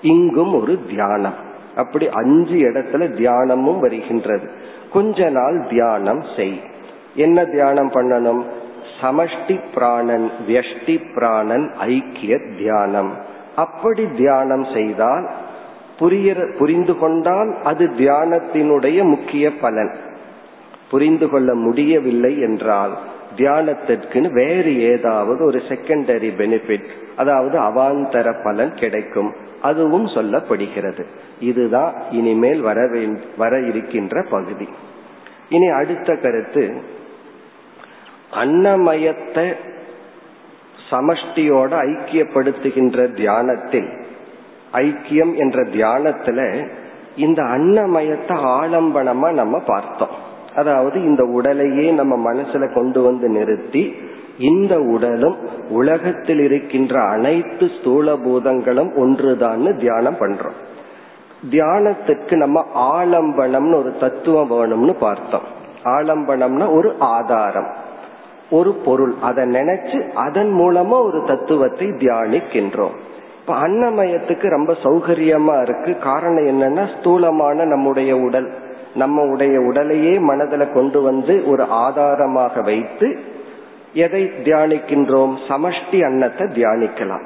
[0.00, 1.34] இங்கும் ஒரு தியானம்.
[1.76, 4.50] அப்படி அஞ்சு இடத்துல தியானமும் வருகின்றது.
[4.92, 6.60] கொஞ்ச நாள் தியானம் செய்.
[7.14, 8.42] என்ன தியானம் பண்ணணும்?
[9.00, 13.10] சமஷ்டி பிராணன் வியஷ்டி பிராணன் ஐக்கிய தியானம்.
[13.56, 15.30] அப்படி தியானம் செய்தால்
[16.00, 19.92] புரியிற புரிந்து கொண்டால் அது தியானத்தினுடைய முக்கிய பலன்.
[20.90, 22.98] புரிந்து கொள்ள முடியவில்லை என்றால்
[23.36, 29.34] தியானத்திற்குன்னு வேறு ஏதாவது ஒரு செகண்டரி பெனிஃபிட் அதாவது அவாந்தர பலன் கிடைக்கும்.
[29.62, 31.04] அதுவும் சொல்லப்படுகிறது.
[31.40, 32.88] இதுதான் இனிமேல் வர
[33.36, 34.68] வர இருக்கின்ற பகுதி.
[35.48, 36.74] இனி அடுத்த கருத்து
[38.34, 39.54] அன்னமயத்தை
[40.90, 43.90] சமஷ்டியோட ஐக்கியப்படுத்துகின்ற தியானத்தில்
[44.72, 46.68] ஐக்கியம் என்ற தியானத்துல
[47.16, 50.28] இந்த அன்னமயத்தை ஆலம்பனமா நம்ம பார்த்தோம்.
[50.56, 53.94] அதாவது இந்த உடலையே நம்ம மனசுல கொண்டு வந்து நிறுத்தி
[54.38, 55.36] இந்த உடலும்
[55.70, 60.58] உலகத்தில் இருக்கின்ற அனைத்து ஸ்தூல பூதங்களும் ஒன்றுதான்னு தியானம் பண்றோம்.
[61.50, 65.42] தியானத்துக்கு நம்ம ஆலம்பனம்னு ஒரு தத்துவம் வேணும்னு பார்த்தோம்.
[65.84, 67.74] ஆலம்பனம்னா ஒரு ஆதாரம்
[68.50, 69.14] ஒரு பொருள்.
[69.20, 72.96] அதை நினைச்சு அதன் மூலமா ஒரு தத்துவத்தை தியானிக்கின்றோம்.
[73.52, 75.98] அன்னமயத்துக்கு ரொம்ப சௌகரியமா இருக்கு.
[75.98, 78.50] காரணம் என்னன்னா ஸ்தூலமான நம்முடைய உடல்.
[78.94, 83.18] நம்ம உடைய உடலையே மனதில் கொண்டு வந்து ஒரு ஆதாரமாக வைத்து
[83.92, 85.34] எதை தியானிக்கின்றோம்?
[85.48, 87.22] சமஷ்டி அன்னத்தை தியானிக்கலாம்.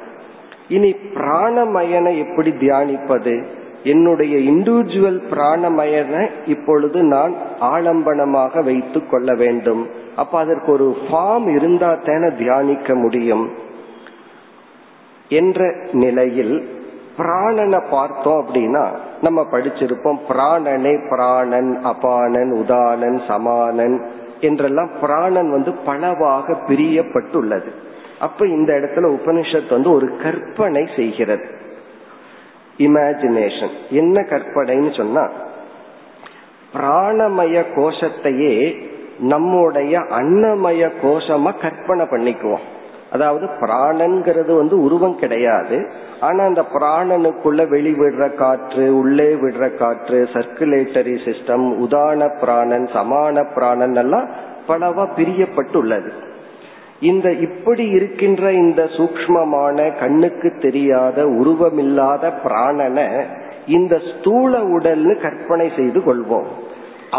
[0.69, 3.45] இனி பிராணமயனை எப்படி தியானிப்பது?
[3.83, 9.87] என்னுடைய இண்டிவிஜுவல் பிராணமயனை இப்பொழுது நான் ஆலம்பனமாக வைத்து கொள்ள வேண்டும்.
[10.15, 13.63] அப்ப அதற்கு ஒரு ஃபார்ம் இருந்தா தானே தியானிக்க முடியும்.
[15.29, 16.83] என்ற நிலையில்
[17.17, 24.09] பிராணனை பார்த்தோம் அப்படின்னா நம்ம படிச்சிருப்போம் பிராணனே பிராணன் அபானன் உதானன் சமானன்
[24.39, 27.69] என்றெல்லாம் பிராணன் வந்து பலவாக பிரியப்பட்டுள்ளது.
[28.19, 31.47] அப்ப இந்த இடத்துல உபனிஷத் வந்து ஒரு கற்பனை செய்கிறது.
[32.77, 35.31] இமேஜினேஷன் என்ன கற்பனைன்னு சொன்னா
[36.73, 38.85] பிராணமய கோஷத்தையே
[39.19, 42.65] நம்முடைய அன்னமய கோஷமா கற்பனை பண்ணிக்குவோம்.
[43.15, 45.77] அதாவது பிராணன்கிறது வந்து உருவம் கிடையாது.
[46.27, 54.29] ஆனா அந்த பிராணனுக்குள்ள வெளிவிடுற காற்று உள்ளே விடுற காற்று சர்க்குலேட்டரி சிஸ்டம் உதான பிராணன் சமான பிராணன் எல்லாம்
[54.67, 56.11] பலவா பிரியப்பட்டுள்ளது.
[56.99, 63.07] இந்த இப்படி இருக்கின்ற இந்த சூக்மமான கண்ணுக்கு தெரியாத உருவமில்லாத பிராணனை
[63.67, 66.49] இந்த ஸ்தூல உடல்னு கற்பனை செய்து கொள்வோம்.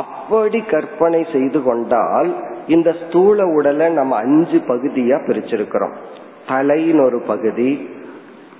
[0.01, 2.31] அப்படி கற்பனை செய்து கொண்டால்
[2.69, 5.95] இந்த ஸ்தூல உடலை நம்ம அஞ்சு பகுதியா பிரிச்சிருக்கிறோம்.
[6.49, 7.89] தலையின் ஒரு பகுதி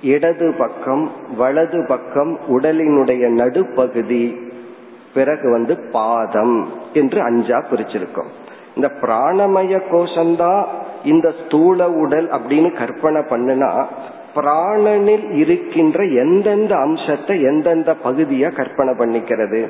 [0.01, 4.37] இடது பக்கம் வலது பக்கம் உடலினுடைய நடுப்பகுதி
[5.13, 8.31] பிறகு வந்து பாதம் என்று அஞ்சா பிரிச்சிருக்கோம்.
[8.75, 10.65] இந்த பிராணமய கோஷம்தான்
[11.03, 13.85] இந்த ஸ்தூல உடல் அப்படின்னு கற்பனை பண்ணுனா
[14.35, 19.69] பிராணனில் இருக்கின்ற எந்தெந்த அம்சத்தை எந்தெந்த பகுதியா கற்பனை பண்ணிக்கிறது?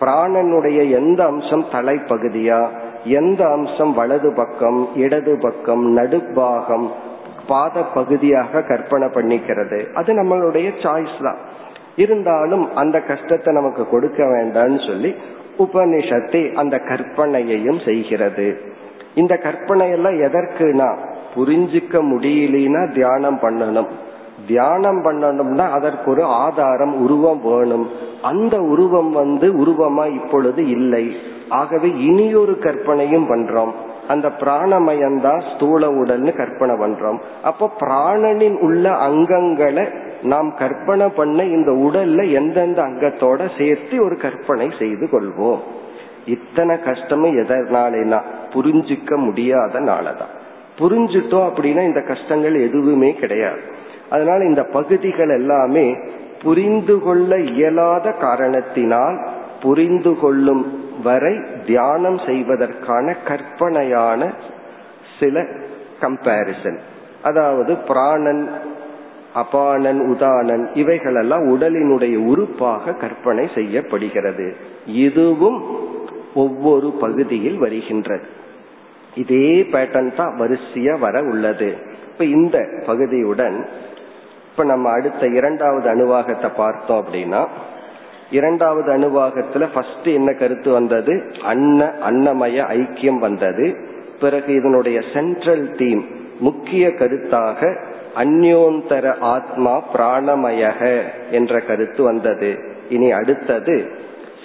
[0.00, 2.68] பிராணனுடைய எந்த அம்சம் தலைப்பகுதியா?
[3.06, 6.90] எந்த அம்சம் வலது பக்கம் இடது பக்கம் நடுப்பாகம்
[7.46, 9.92] பாத பகுதியாக கற்பனை பண்ணிக்கிறது.
[9.92, 11.36] அது நம்மளுடைய சாய்ஸ் தான்.
[11.96, 15.14] இருந்தாலும் அந்த கஷ்டத்தை நமக்கு கொடுக்க வேண்டாம்னு சொல்லி
[15.58, 18.60] உபனிஷத்தை அந்த கற்பனையையும் செய்கிறது.
[19.14, 20.96] இந்த கற்பனையெல்லாம் எதற்குனா
[21.36, 23.86] புரிஞ்சிக்க முடியலனா தியானம் பண்ணணும்.
[24.46, 27.90] தியானம் பண்ணணும்னா அதற்கு ஒரு ஆதாரம் உருவம் வேணும்.
[28.26, 31.04] அந்த உருவம் வந்து உருவமா இப்பொழுது இல்லை.
[31.48, 33.72] ஆகவே இனியொரு கற்பனையும் பண்றோம்.
[34.08, 37.18] அந்த பிராணமயம்தான் ஸ்தூல உடல்னு கற்பனை பண்றோம்.
[37.42, 39.84] அப்போ பிராணனின் உள்ள அங்கங்களை
[40.22, 45.62] நாம் கற்பனை பண்ண இந்த உடல்ல எந்தெந்த அங்கத்தோட சேர்த்து ஒரு கற்பனை செய்து கொள்வோம்.
[46.26, 50.32] இத்தனை கஷ்டமும் எதனாலேனா புரிஞ்சிக்க முடியாதனாலதான்
[50.78, 53.60] புரிஞ்சுட்டோம் அப்படின்னா இந்த கஷ்டங்கள் எதுவுமே கிடையாது.
[54.10, 55.86] அதனால இந்த பகுதிகள் எல்லாமே
[56.42, 59.26] புரிந்து கொள்ள இயலாத காரணத்தினால்
[59.62, 64.32] புரிந்து கொள்ளும் வரை தியானம் செய்வதற்கான கற்பனையான
[65.20, 65.44] சில
[66.00, 66.78] கம்பேரிசன்
[67.22, 68.50] அதாவது பிராணன்
[69.34, 74.56] அபானன் உதானன் இவைகளெல்லாம் உடலினுடைய உறுப்பாக கற்பனை செய்யப்படுகிறது.
[74.86, 75.64] இதுவும்
[76.34, 78.24] ஒவ்வொரு பகுதியில் வருகின்றது.
[79.14, 81.74] இதே பேட்டர்ன் தான் வரிசையா வர உள்ளது.
[82.12, 83.66] இப்ப இந்த பகுதியுடன்
[84.56, 87.46] இப்ப நம்ம அடுத்த இரண்டாவது அணுவாகத்தை பார்த்தோம் அப்படின்னா
[88.30, 91.32] இரண்டாவது அணுவாகத்துல ஃபர்ஸ்ட் என்ன கருத்து வந்தது?
[91.44, 93.76] அன்ன அன்னமய ஐக்கியம் வந்தது.
[94.20, 96.04] பிறகு இதனுடைய சென்ட்ரல் தீம்
[96.40, 97.76] முக்கிய கருத்தாக
[98.16, 102.58] அந்யோந்தர ஆத்மா பிராணமயக என்ற கருத்து வந்தது.
[102.88, 103.90] இனி அடுத்தது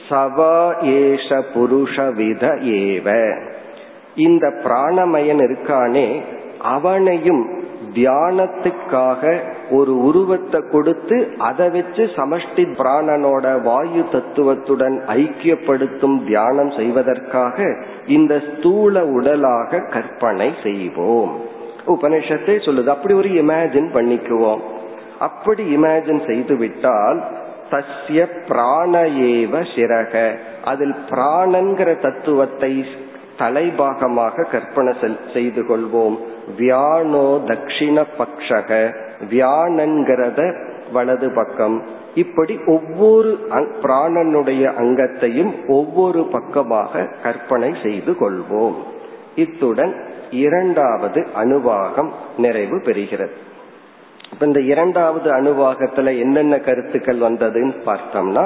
[0.09, 3.37] சவா ஏஷ புருஷ வித ஏவ.
[4.15, 6.21] இந்த பிராணமயன் இருக்கானே
[6.61, 7.59] அவனையும்
[7.93, 17.57] தியானத்துக்காக ஒரு உருவத்தை கொடுத்து அதை வச்சு சமஷ்டி பிராணனோட வாயு தத்துவத்துடன் ஐக்கியப்படுத்தும் தியானம் செய்வதற்காக
[18.07, 21.31] இந்த ஸ்தூல உடலாக கற்பனை செய்வோம்.
[21.87, 24.61] உபனிஷத்தை சொல்லுது அப்படி ஒரு இமேஜின் பண்ணிக்குவோம்.
[25.19, 27.19] அப்படி இமேஜின் செய்து விட்டால்
[27.71, 29.01] தஸ்ய பிராண
[29.33, 30.13] ஏவ சிறக.
[30.63, 32.85] அதில் பிராணங்கிற தத்துவத்தை
[33.41, 34.93] தலைபாகமாக கற்பனை
[35.33, 36.17] செய்து கொள்வோம்.
[36.57, 38.93] வியானோ தட்சிண பக்ஷக
[39.29, 40.39] வியானங்கிறத
[40.91, 41.83] வலது பக்கம்.
[42.15, 43.29] இப்படி ஒவ்வொரு
[43.81, 48.75] பிராணனுடைய அங்கத்தையும் ஒவ்வொரு பக்கமாக கற்பனை செய்து கொள்வோம்.
[49.35, 49.93] இத்துடன்
[50.31, 53.35] இரண்டாவது அணுவாகம் நிறைவு பெறுகிறது.
[54.33, 58.45] இப்ப இந்த இரண்டாவது அணுவாகத்துல என்னென்ன கருத்துக்கள் வந்ததுன்னு பார்த்தோம்னா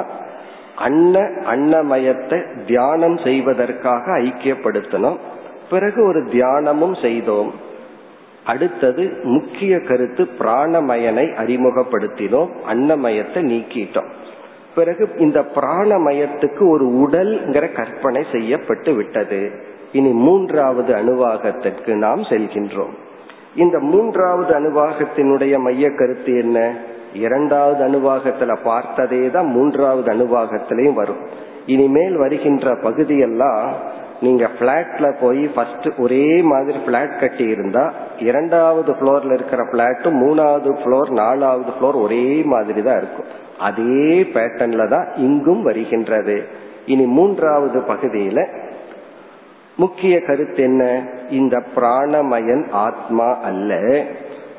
[0.76, 5.16] அன்ன அன்னமயத்தை தியானம் செய்வதற்காக ஐக்கியப்படுத்தணும்
[5.70, 7.52] பிறகு ஒரு தியானமும் செய்தோம்.
[8.44, 12.48] அடுத்தது முக்கிய கருத்து பிராணமயனை அறிமுகப்படுத்தினோம்.
[12.72, 14.06] அன்னமயத்தை நீக்கிட்டோம்.
[14.74, 19.50] பிறகு இந்த பிராணமயத்துக்கு ஒரு உடல்ங்கிற கற்பனை செய்யப்பட்டு விட்டது.
[19.92, 22.94] இனி மூன்றாவது அணுவாகத்திற்கு நாம் செல்கின்றோம்.
[23.56, 26.74] இந்த மூன்றாவது அணுவாகத்தினுடைய மைய கருத்து என்ன?
[27.14, 31.16] இரண்டாவது அணுவாகத்துல பார்த்ததே தான் மூன்றாவது அணுவாகத்திலையும் வரும்.
[31.66, 33.74] இனிமேல் வருகின்ற பகுதியெல்லாம்
[34.20, 41.10] நீங்க பிளாட்ல போய் ஃபர்ஸ்ட் ஒரே மாதிரி பிளாட் கட்டி இருந்தா இரண்டாவது ஃப்ளோர்ல இருக்கிற பிளாட்டும் மூணாவது ஃப்ளோர்
[41.10, 43.24] நாலாவது ஃப்ளோர் ஒரே மாதிரி தான் இருக்கும்.
[43.58, 46.44] அதே பேட்டர்ன்ல தான் இங்கும் வருகின்றது.
[46.86, 48.46] இனி மூன்றாவது பகுதியில
[49.76, 51.02] முக்கிய கருத்து என்ன?
[51.30, 54.02] இந்த பிராணமயன் ஆத்மா அல்ல.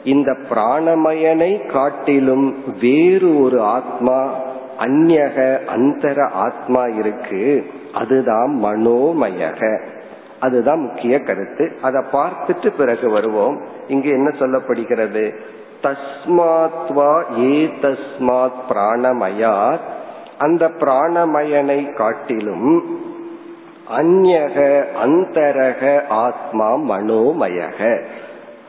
[0.08, 4.34] இந்த பிராணமயனை காட்டிலும் வேறு ஒரு ஆத்மா
[4.80, 7.72] அந்நக அந்தர ஆத்மா இருக்கு.
[7.94, 9.86] அதுதான் மனோமயக.
[10.40, 11.78] அதுதான் முக்கிய கருத்து.
[11.82, 13.62] அதை பார்த்துட்டு பிறகு வருவோம்.
[13.88, 15.36] இங்கு என்ன சொல்லப்படுகிறது?
[15.84, 19.80] தஸ்மாத்வா ஏ தஸ்மாத் பிராணமயாத்.
[20.38, 23.00] அந்த பிராணமயனை காட்டிலும்
[23.98, 28.04] அந்யக அந்தரக ஆத்மா மனோமயக.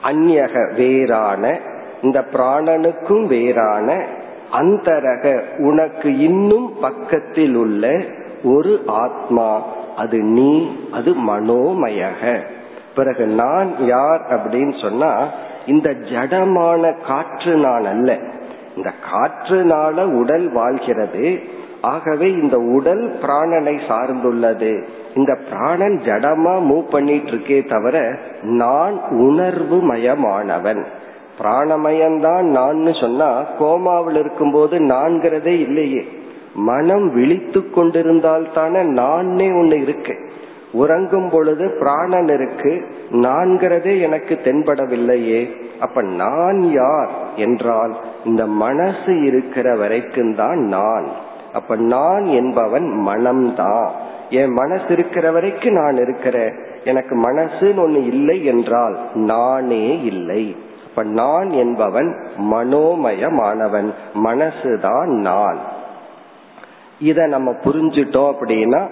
[0.04, 1.58] அந்யக வேறான
[2.02, 4.04] இந்த பிராணனுக்கும் வேறான
[4.52, 8.02] அந்தரக உனக்கு இன்னும் பக்கத்தில் உள்ள
[8.42, 9.62] ஒரு ஆத்மா
[9.96, 12.40] அது நீ அது மனோமயக.
[12.94, 15.28] பிறகு நான் யார் அப்படின்னு சொன்னா
[15.66, 18.18] இந்த ஜடமான காற்று நான் அல்ல.
[18.76, 21.40] இந்த காற்றுனால உடல் வாழ்கிறது
[21.82, 24.84] ஆகவே இந்த உடல் பிராணனை சார்ந்துள்ளது.
[25.14, 30.84] இந்த பிராணன் ஜடமா மூவ் பண்ணிட்டு இருக்கே தவிர நான் உணர்வு மயமானவன்
[31.42, 36.04] பிராணமயம்தான் நான் சொன்னா கோமாவில் இருக்கும்போது நான்கிறதே இல்லையே.
[36.54, 40.30] மனம் விழித்து கொண்டிருந்தால் தானே நானே ஒன்று இருக்கு.
[40.72, 45.50] உறங்கும் பொழுது பிராணன் இருக்கு நான்கிறதே எனக்கு தென்படவில்லையே.
[45.80, 47.10] அப்ப நான் யார்?
[47.36, 51.26] என்றால் இந்த மனசு இருக்கிற வரைக்கும் தான் நான்.
[51.59, 53.88] அப்ப நான் என்பவன் மனம்தான்
[54.31, 56.53] என் மனசு இருக்கிற வரைக்கும் நான் இருக்கிறேன்.
[56.85, 60.57] எனக்கு மனசுன்னு ஒண்ணு இல்லை என்றால் நானே இல்லை.
[60.88, 62.16] அப்ப நான் என்பவன்
[62.53, 63.92] மனோமயமானவன்.
[64.25, 65.59] மனசுதான் நான்.
[67.01, 68.88] இத நம்ம புரிஞ்சிட்டோம் அப்படின்னா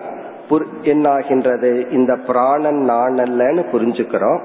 [0.83, 1.93] என்னாகின்றது?
[1.93, 4.41] இந்த பிராணன் நான் அல்லன்னு புரிஞ்சுக்கிறோம்.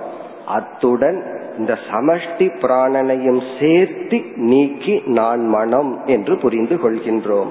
[0.47, 7.49] அத்துடன் இந்த சமஷ்டி பிராணனையும் சேர்த்து நீக்கி நான் மனம் என்று புரிந்து கொள்கின்றோம்.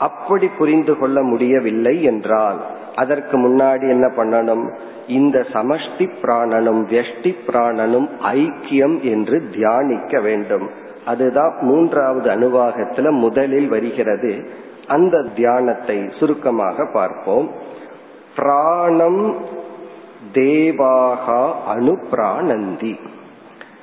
[0.00, 2.60] அப்படி புரிந்து கொள்ள முடியவில்லை என்றால்
[2.96, 4.64] அதற்கு முன்னாடி என்ன பண்ணணும்?
[5.06, 10.66] இந்த சமஷ்டி பிராணனும் வெஷ்டி பிராணனும் ஐக்கியம் என்று தியானிக்க வேண்டும்.
[11.06, 14.32] அதுதான் மூன்றாவது அணுவாகத்துல முதலில் வருகிறது.
[14.86, 17.50] அந்த தியானத்தை சுருக்கமாக பார்ப்போம்.
[18.36, 19.36] பிராணம்
[20.32, 21.42] தேவாகா
[21.74, 22.94] அனுப்பிராணந்தி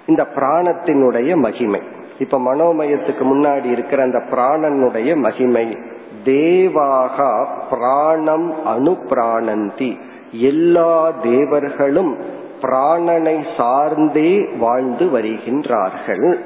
[0.05, 1.81] இந்த பிராணத்தினுடைய மகிமை.
[2.19, 5.77] இப்ப மனோமயத்துக்கு முன்னாடி இருக்கிற அந்த பிராணனுடைய மகிமை
[6.25, 9.97] தேவாகா பிராணம் அனுப்பிராணந்தி
[10.31, 12.17] எல்லா தேவர்களும்
[12.61, 16.37] பிராணனை சார்ந்தே வாழ்ந்து வருகின்றார்கள்.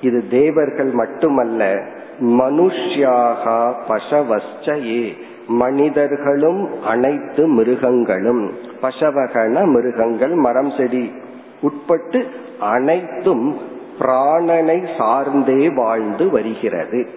[0.00, 1.78] இது தேவர்கள் மட்டுமல்ல
[2.20, 5.12] மனுஷ்யாகா பசவஸ்டயே
[5.48, 8.52] மனிதர்களும் அனைத்து மிருகங்களும்.
[8.82, 11.12] பசவகன மிருகங்கள் மரம் செடி
[11.60, 12.26] உட்பட்டு
[12.60, 13.58] அனைத்தும்
[13.98, 17.08] பிராணனை சார்ந்தே வாழ்ந்து வருகிறது.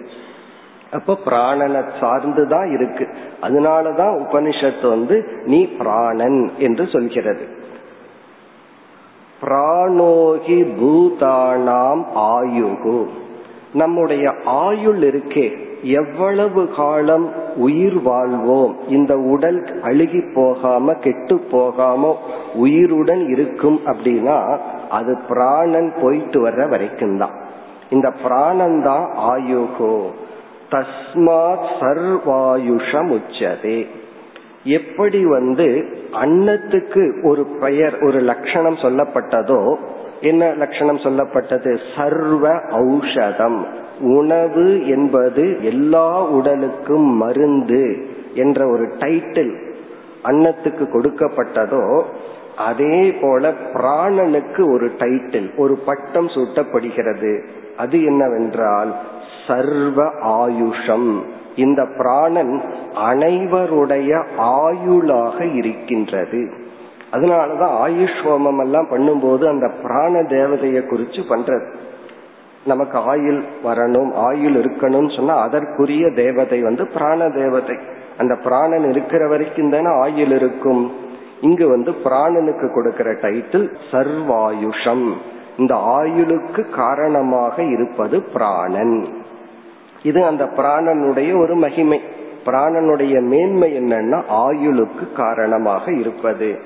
[0.93, 3.07] அப்ப பிராணனை சார்ந்துதான் இருக்கு.
[3.41, 7.47] அதனாலதான் உபனிஷத்து வந்து நீ பிராணன் என்று சொல்கிறது.
[9.41, 13.07] பிராணோகி பூதானாம் ஆயுகு.
[13.73, 15.71] நம்முடைய ஆயுள் இருக்கே.
[15.81, 18.77] எவ்வளவு காலம் உயிர் வாழ்வோம்.
[18.87, 22.17] இந்த உடல் அழுகி போகாம கெட்டு போகாம
[22.53, 24.57] உயிருடன் இருக்கும் அப்படின்னா
[24.89, 27.41] அது பிராணன் போயிட்டு வர்ற வரைக்கும் தான்
[27.89, 30.01] இந்த பிராணன் தான் ஆயுகோ.
[30.73, 33.87] தஸ்மாத் சர்வாயுஷம் உச்சதே
[34.63, 39.75] எப்படி வந்து அன்னத்துக்கு ஒரு பெயர் ஒரு லட்சணம் சொல்லப்பட்டதோ
[40.21, 41.79] என்ன லட்சணம் சொல்லப்பட்டது?
[41.95, 43.63] சர்வ ஔஷதம்.
[43.99, 49.73] உணவு என்பது எல்லா உடலுக்கும் மருந்து என்ற ஒரு டைட்டில்
[50.23, 52.03] அன்னத்துக்கு கொடுக்கப்பட்டதோ
[52.57, 57.43] அதே போல பிராணனுக்கு ஒரு டைட்டில் ஒரு பட்டம் சூட்டப்படுகிறது.
[57.77, 58.93] அது என்னவென்றால்
[59.47, 61.21] சர்வ ஆயுஷம்.
[61.55, 62.61] இந்த பிராணன்
[63.09, 66.51] அனைவருடைய ஆயுளாக இருக்கின்றது.
[67.11, 71.73] அதனாலதான் ஆயுஷ் ஹோமம் எல்லாம் பண்ணும்போது அந்த பிராண தேவதைய குறிச்சு பண்றது.
[72.65, 77.77] நமக்கு ஆயுள் வரணும் ஆயுள் இருக்கணும்னு சொன்னா அதற்குரிய தேவதை வந்து பிராண தேவதை.
[78.17, 80.91] அந்த பிராணன் இருக்கிற வரைக்கும் தானே ஆயுள் இருக்கும்.
[81.41, 85.11] இங்கு வந்து பிராணனுக்கு கொடுக்கிற டைட்டில் சர்வாயுஷம்.
[85.57, 89.07] இந்த ஆயுளுக்கு காரணமாக இருப்பது பிராணன்.
[90.03, 92.01] இது அந்த பிராணனுடைய ஒரு மகிமை.
[92.45, 96.59] பிராணனுடைய மேன்மை என்னன்னா ஆயுளுக்கு காரணமாக இருப்பது.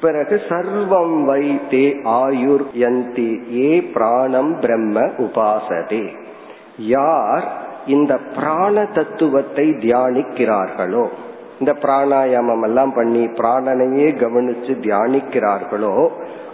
[0.00, 1.84] பிறகு சர்வம் வை தே
[2.22, 6.04] ஆயுர் யந்தி ஏ பிராணம் பிரம்ம உபாசதே.
[6.78, 7.44] யார்
[7.86, 11.04] இந்த பிராண தத்துவத்தை தியானிக்கிறார்களோ
[11.60, 16.08] இந்த பிராணாயாமம் எல்லாம் பண்ணி பிராணனையே கவனிச்சு தியானிக்கிறார்களோ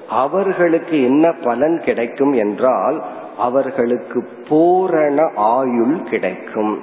[0.09, 3.03] அவர்களுக்கு என்ன பலன் கிடைக்கும் என்றால்
[3.39, 6.78] அவர்களுக்கு பூரண ஆயுள் கிடைக்கும்.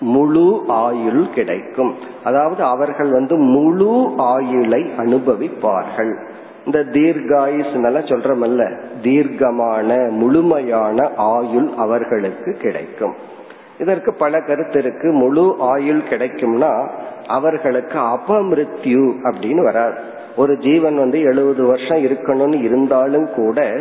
[0.00, 1.94] முழு ஆயுள் கிடைக்கும்.
[2.24, 6.12] அதாவது அவர்கள் வந்து முழு ஆயுளை அனுபவிப்பார்கள்.
[6.64, 13.14] இந்த தீர்காயுஸ்னால சொல்றமல்ல தீர்க்கமான முழுமையான ஆயுள் அவர்களுக்கு கிடைக்கும்.
[13.78, 15.12] இதற்கு பல கருத்து இருக்கு.
[15.12, 16.88] முழு ஆயுள் கிடைக்கும்னா
[17.26, 19.94] அவர்களுக்கு அபமிருத்யு அப்படின்னு வராது.
[20.36, 23.72] ஒரு ஜீவன் வந்து எழுபது வருஷம் இருக்கணும்னு இருந்தாலும் கூட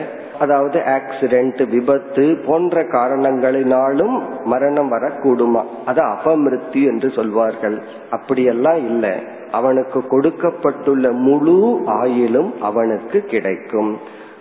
[0.43, 5.61] அதாவது ஆக்சிடென்ட் விபத்து போன்ற காரணங்களினாலும் மரணம் வரக்கூடுமா?
[5.85, 7.77] அது அபமிருத்தி என்று சொல்வார்கள்.
[8.09, 9.13] அப்படியெல்லாம் இல்லை.
[9.51, 13.97] அவனுக்கு கொடுக்கப்பட்டுள்ள முழு ஆயிலும் அவனுக்கு கிடைக்கும்.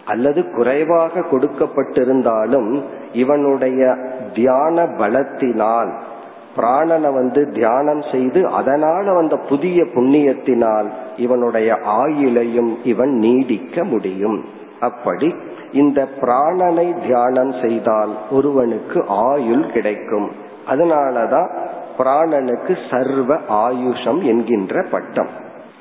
[0.06, 2.82] அல்லது குறைவாக கொடுக்கப்பட்டிருந்தாலும்
[3.12, 3.96] இவனுடைய
[4.34, 5.90] தியான பலத்தினால்
[6.56, 14.44] பிராணனை வந்து தியானம் செய்து அதனால வந்த புதிய புண்ணியத்தினால் இவனுடைய ஆயுளையும் இவன் நீடிக்க முடியும்.
[14.80, 15.34] அப்படி
[15.72, 20.30] இந்த பிராணனை தியானம் செய்தால் ஒருவனுக்கு ஆயுள் கிடைக்கும்.
[20.68, 21.48] அதனாலதான்
[21.98, 25.28] பிராணனுக்கு சர்வ ஆயுஷம் என்கின்ற பட்டம்.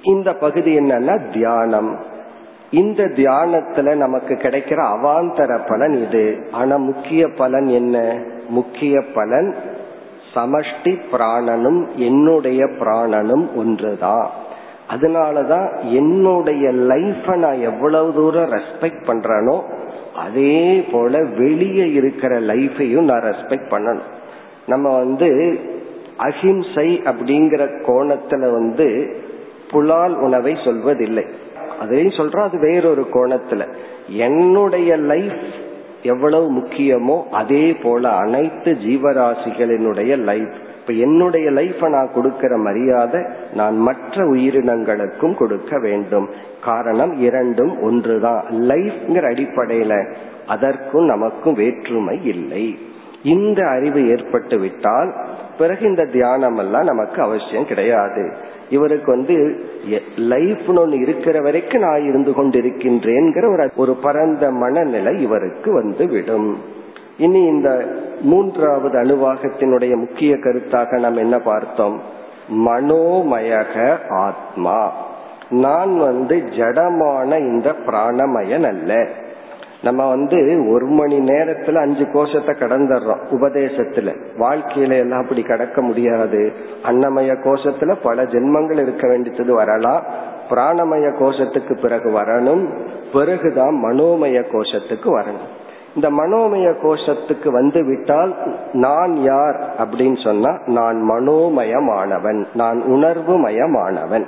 [0.03, 1.97] இந்த பகுதி என்னன்னா தியானம்.
[2.71, 6.49] இந்த தியானத்துல நமக்கு கிடைக்கிற அவாந்தர பலன் இது.
[6.51, 8.23] ஆனா முக்கிய பலன் என்ன?
[8.49, 9.55] முக்கிய பலன்
[10.33, 14.29] சமஷ்டி பிராணனும் என்னுடைய பிராணனும் ஒன்றுதான்.
[14.93, 19.61] அதனாலதான் என்னுடைய லைஃப நான் எவ்வளவு தூரம் ரெஸ்பெக்ட் பண்றேனோ
[20.15, 24.09] அதே போல வெளியே இருக்கிற லைஃபையும் நான் ரெஸ்பெக்ட் பண்ணணும்.
[24.67, 25.59] நம்ம வந்து
[26.17, 29.15] அஹிம்சை அப்படிங்கிற கோணத்துல வந்து
[29.71, 31.25] புலால் உணவை சொல்வதில்லை.
[31.79, 33.67] அதையும் சொல்றோம் அது வேறொரு கோணத்துல.
[34.07, 35.41] என்னுடைய லைஃப்
[36.03, 43.21] எவ்வளவு முக்கியமோ அதே போல அனைத்து ஜீவராசிகளினுடைய லைஃப் இப்ப என்னுடைய லைஃப நான் கொடுக்கிற மரியாதை
[43.53, 46.29] நான் மற்ற உயிரினங்களுக்கும் கொடுக்க வேண்டும்.
[46.63, 48.43] காரணம் இரண்டும் ஒன்றுதான்.
[48.49, 50.15] லைஃப்ங்கிற அடிப்படையில
[50.47, 52.77] அதற்கும் நமக்கும் வேற்றுமை இல்லை.
[53.23, 55.15] இந்த அறிவு ஏற்பட்டு விட்டால்
[55.57, 58.33] பிறகு இந்த தியானம் எல்லாம் நமக்கு அவசியம் கிடையாது.
[58.69, 59.63] இவருக்கு வந்து
[60.15, 66.79] லைஃப்னு ஒன்று இருக்கிற வரைக்கும் நான் இருந்து கொண்டிருக்கின்றேங்கிற ஒரு ஒரு பரந்த மனநிலை இவருக்கு வந்து விடும்.
[67.21, 67.85] இனி இந்த
[68.21, 72.01] மூன்றாவது அணுவாகத்தினுடைய முக்கிய கருத்தாக நாம் என்ன பார்த்தோம்?
[72.67, 74.91] மனோமயக ஆத்மா.
[75.49, 79.07] நான் வந்து ஜடமான இந்த பிராணமயன் அல்ல.
[79.83, 84.15] நம்ம வந்து ஒரு மணி நேரத்துல அஞ்சு கோஷத்தை கடந்துடுறோம் உபதேசத்துல.
[84.39, 86.53] வாழ்க்கையில எல்லாம் அப்படி கடக்க முடியாது.
[86.83, 90.03] அன்னமய கோஷத்துல பல ஜென்மங்கள் இருக்க வேண்டியது வரலாம்.
[90.49, 92.87] பிராணமய கோஷத்துக்கு பிறகு வரணும்.
[93.13, 95.59] பிறகுதான் மனோமய கோஷத்துக்கு வரணும்.
[95.95, 98.33] இந்த மனோமய கோஷத்துக்கு வந்து விட்டால்
[98.73, 104.25] நான் யார் அப்படின்னு சொன்னா நான் மனோமயமானவன் நான் உணர்வு மயமானவன்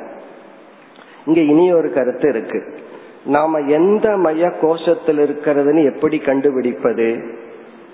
[1.25, 2.59] இங்க இனி ஒரு கருத்து இருக்கு.
[3.25, 7.39] நாம எந்த மய கோஷத்தில் இருக்கிறதுன்னு எப்படி கண்டுபிடிப்பது?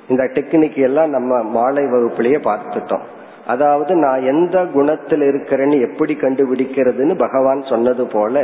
[0.07, 3.05] இந்த டெக்னிக் எல்லாம் நம்ம மாலை வகுப்புலயே பார்த்துட்டோம்.
[3.51, 8.43] அதாவது நான் எந்த குணத்தில் இருக்கிறேன்னு எப்படி கண்டுபிடிக்கிறதுன்னு பகவான் சொன்னது போல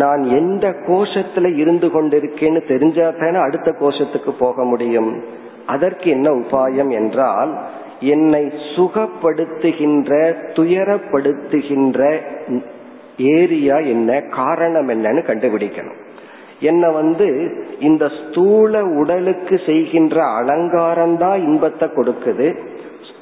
[0.00, 5.10] நான் எந்த கோஷத்துல இருந்து கொண்டிருக்கேன்னு தெரிஞ்சா தானே அடுத்த கோஷத்துக்கு போக முடியும்.
[5.66, 7.52] அதற்கு என்ன உபாயம் என்றால்
[8.14, 8.42] என்னை
[8.74, 10.12] சுகப்படுத்துகின்ற
[10.58, 12.00] துயரப்படுத்துகின்ற
[13.36, 16.00] ஏரியா என்ன காரணம் என்னன்னு கண்டுபிடிக்கணும்.
[16.60, 17.26] என்ன வந்து
[17.80, 22.48] இந்த ஸ்தூல உடலுக்கு செய்கின்ற அலங்காரம் தான் இன்பத்தை கொடுக்குது.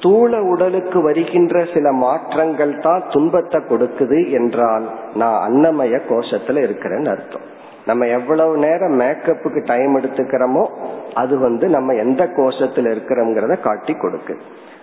[0.05, 4.85] ஸ்தூல உடலுக்கு வருகின்ற சில மாற்றங்கள் தான் துன்பத்தை கொடுக்குது என்றால்
[5.21, 7.45] நான் அன்னமய கோஷத்துல இருக்கிறேன்னு அர்த்தம்.
[7.85, 10.65] நம்ம எவ்வளவு நேரம் மேக்கப்புக்கு டைம் எடுத்துக்கிறோமோ
[11.13, 14.35] அது வந்து நம்ம எந்த கோஷத்துல இருக்கிறோங்கிறத காட்டி கொடுக்கு.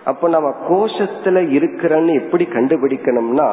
[0.05, 3.49] அப்போ நம்ம கோஷத்துல இருக்கிறோன்னு எப்படி கண்டுபிடிக்கணும்னா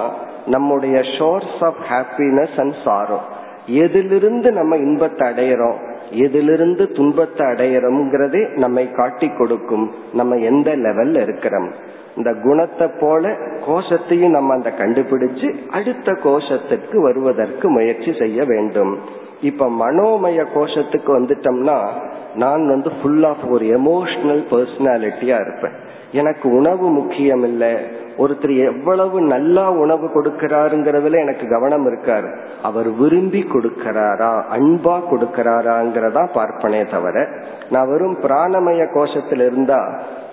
[0.46, 3.20] நம்முடைய sources of happiness and sorrow
[3.66, 5.78] எதிலிருந்து நம்ம இன்பத்தை அடையிறோம்?
[6.10, 9.90] எதிலிருந்து துன்பத்தை அடையிறோம்ங்கிறதே நம்மை காட்டி கொடுக்கும்.
[10.12, 11.72] நம்ம எந்த லெவல்ல இருக்கிறோம்?
[12.16, 13.28] இந்த குணத்தை போல
[13.66, 18.98] கோஷத்தையும் நம்ம அந்த கண்டுபிடிச்சு அடுத்த கோஷத்துக்கு வருவதற்கு முயற்சி செய்ய வேண்டும்.
[19.40, 21.88] இப்ப மனோமய கோஷத்துக்கு வந்துட்டோம்னா
[22.34, 25.72] நான் வந்து ஃபுல் ஆஃப் ஒரு எமோஷனல் பர்சனாலிட்டியா இருப்பேன்.
[26.12, 27.74] எனக்கு உணவு முக்கியம் இல்லை
[28.22, 32.28] ஒருத்தர் எவ்வளவு நல்லா உணவு கொடுக்கிறாருங்கிறதுல எனக்கு கவனம் இருக்காரு.
[32.68, 37.26] அவர் விரும்பி கொடுக்கிறாரா அன்பா கொடுக்கிறாராங்கிறதா பார்ப்பனே தவிர
[37.74, 39.80] நான் வெறும் பிராணமய கோஷத்துல இருந்தா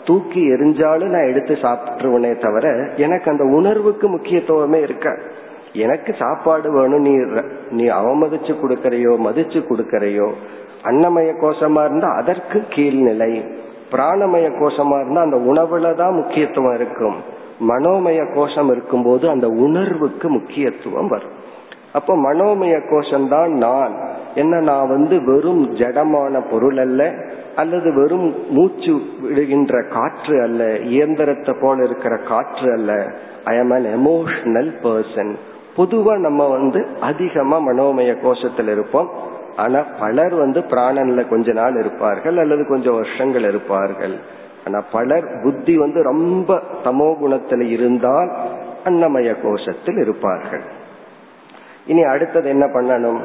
[0.07, 2.67] தூக்கி எரிஞ்சாலும் நான் எடுத்து சாப்பிட்டுருவனே தவிர
[3.05, 5.07] எனக்கு அந்த உணர்வுக்கு முக்கியத்துவமே இருக்க
[5.85, 7.15] எனக்கு சாப்பாடு வேணும் நீ
[7.77, 10.29] நீ அவமதிச்சு கொடுக்கறையோ மதிச்சு கொடுக்கறையோ
[10.89, 13.31] அன்னமய கோஷமா இருந்தா அதற்கு கீழ்நிலை.
[13.91, 17.17] பிராணமய கோஷமா இருந்தா அந்த உணவுல தான் முக்கியத்துவம் இருக்கும்.
[17.59, 21.35] மனோமய கோஷம் இருக்கும்போது அந்த உணர்வுக்கு முக்கியத்துவம் வரும்.
[21.93, 23.93] அப்போ மனோமய கோஷம் தான் நான்.
[24.35, 27.13] என்ன நான் வந்து வெறும் ஜடமான பொருள் அல்ல
[27.55, 33.11] அல்லது வெறும் மூச்சு விடுகின்ற காற்று அல்ல இயந்திரத்தை போல இருக்கிற காற்று அல்ல.
[33.43, 35.35] I am an emotional person
[35.77, 39.09] பொதுவா நம்ம வந்து அதிகமா மனோமய கோஷத்தில் இருப்போம்.
[39.55, 44.17] ஆனா பலர் வந்து பிராணன்ல கொஞ்ச நாள் இருப்பார்கள் அல்லது கொஞ்சம் வருஷங்கள் இருப்பார்கள்.
[44.67, 48.31] ஆனா பலர் புத்தி வந்து ரொம்ப தமோ குணத்துல இருந்தால்
[48.85, 50.63] அன்னமய கோஷத்தில் இருப்பார்கள்.
[51.85, 53.19] இனி அடுத்தது என்ன பண்ணணும்?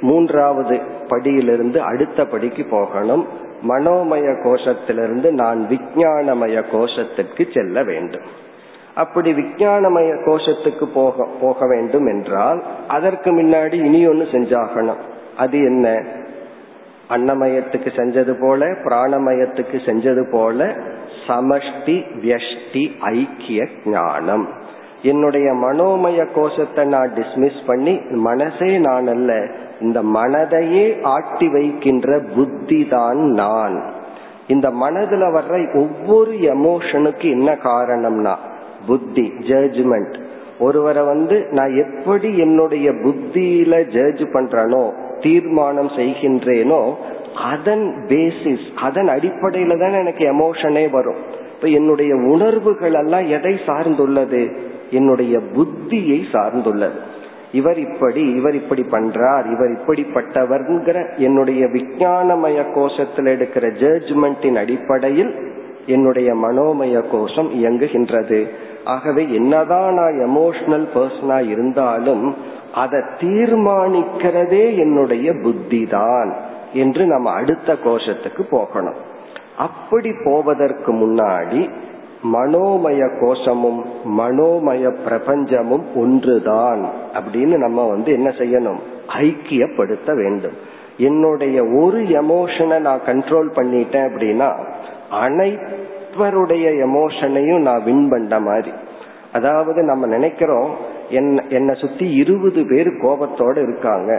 [0.00, 0.76] மூன்றாவது
[1.08, 3.24] படியிலிருந்து அடுத்த படிக்கு போகணும்.
[3.68, 8.26] மனோமய கோஷத்திலிருந்து நான் விஞ்ஞானமய கோஷத்திற்கு செல்ல வேண்டும்.
[8.94, 15.02] அப்படி விஞ்ஞானமய கோஷத்துக்கு போக போக வேண்டும் என்றால் அதற்கு முன்னாடி இனி ஒன்று செஞ்சாகணும்.
[15.36, 15.86] அது என்ன?
[17.10, 20.76] அன்னமயத்துக்கு செஞ்சது போல பிராணமயத்துக்கு செஞ்சது போல
[21.26, 24.48] சமஷ்டி வியஷ்டி ஐக்கிய ஞானம்.
[25.02, 29.46] என்னுடைய மனோமய கோஷத்தை நான் டிஸ்மிஸ் பண்ணி மனசே நான் அல்ல
[29.80, 33.76] இந்த மனதையே ஆட்டி வைக்கின்ற புத்தி தான் நான்.
[34.46, 38.34] இந்த மனதுல வர்ற ஒவ்வொரு எமோஷனுக்கு என்ன காரணம்னா
[38.86, 40.16] புத்தி ஜட்ஜ்மெண்ட்
[40.58, 44.84] ஒருவரை வந்து நான் எப்படி என்னுடைய புத்தியில ஜட்ஜ் பண்றனோ
[45.22, 46.94] தீர்மானம் செய்கின்றேனோ
[47.52, 51.20] அதன் பேசிஸ் அதன் அடிப்படையில தான் எனக்கு எமோஷனே வரும்.
[51.54, 54.56] இப்ப என்னுடைய உணர்வுகள் எல்லாம் எதை சார்ந்துள்ளது?
[54.90, 56.98] என்னுடைய புத்தியை சார்ந்துள்ளது.
[57.52, 65.32] இவர் இப்படி இவர் இப்படி பண்றார் இவர் இப்படிப்பட்டவர்ங்கிற என்னுடைய விஞ்ஞானமய கோஷத்தில் எடுக்கிற ஜட்ஜ்மெண்டின் அடிப்படையில்
[65.86, 68.48] என்னுடைய மனோமய கோஷம் இயங்குகின்றது.
[68.84, 72.34] ஆகவே என்னதான் நான் எமோஷனல் பர்சனா இருந்தாலும்
[72.74, 76.34] அதை தீர்மானிக்கிறதே என்னுடைய புத்தி தான்
[76.72, 78.94] என்று நம்ம அடுத்த கோஷத்துக்கு போகணும்.
[79.58, 81.70] அப்படி போவதற்கு முன்னாடி
[82.32, 83.84] மனோமய கோஷமும்
[84.18, 88.78] மனோமய பிரபஞ்சமும் ஒன்றுதான் அப்படின்னு நம்ம வந்து என்ன செய்யணும்?
[89.08, 90.78] ஐக்கியப்படுத்த வேண்டும்.
[90.96, 94.52] என்னுடைய ஒரு எமோஷனை நான் கண்ட்ரோல் பண்ணிட்டேன் அப்படின்னா
[96.10, 98.72] அனைவருடைய எமோஷனையும் நான் வின் பண்ண மாதிரி.
[99.32, 100.70] அதாவது நம்ம நினைக்கிறோம்
[101.48, 104.10] என்னை சுத்தி இருபது பேர் கோபத்தோட இருக்காங்க.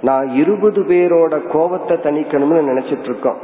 [0.00, 3.40] நான் இருபது பேரோட கோபத்தை தணிக்கணும்னு நினைச்சிட்டு இருக்கோம்.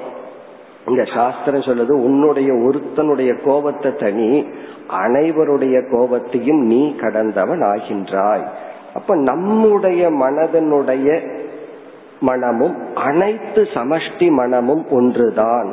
[0.86, 4.46] இந்த சாஸ்திரம் சொல்லுது உன்னுடைய ஒருத்தனுடைய கோபத்தை தனி
[5.05, 8.46] அனைவருடைய கோபத்தையும் நீ கடந்தவன் ஆகின்றாய்.
[8.94, 11.09] அப்ப நம்முடைய மனதனுடைய
[12.20, 15.70] மனமும் அனைத்து சமஷ்டி மனமும் ஒன்றுதான்.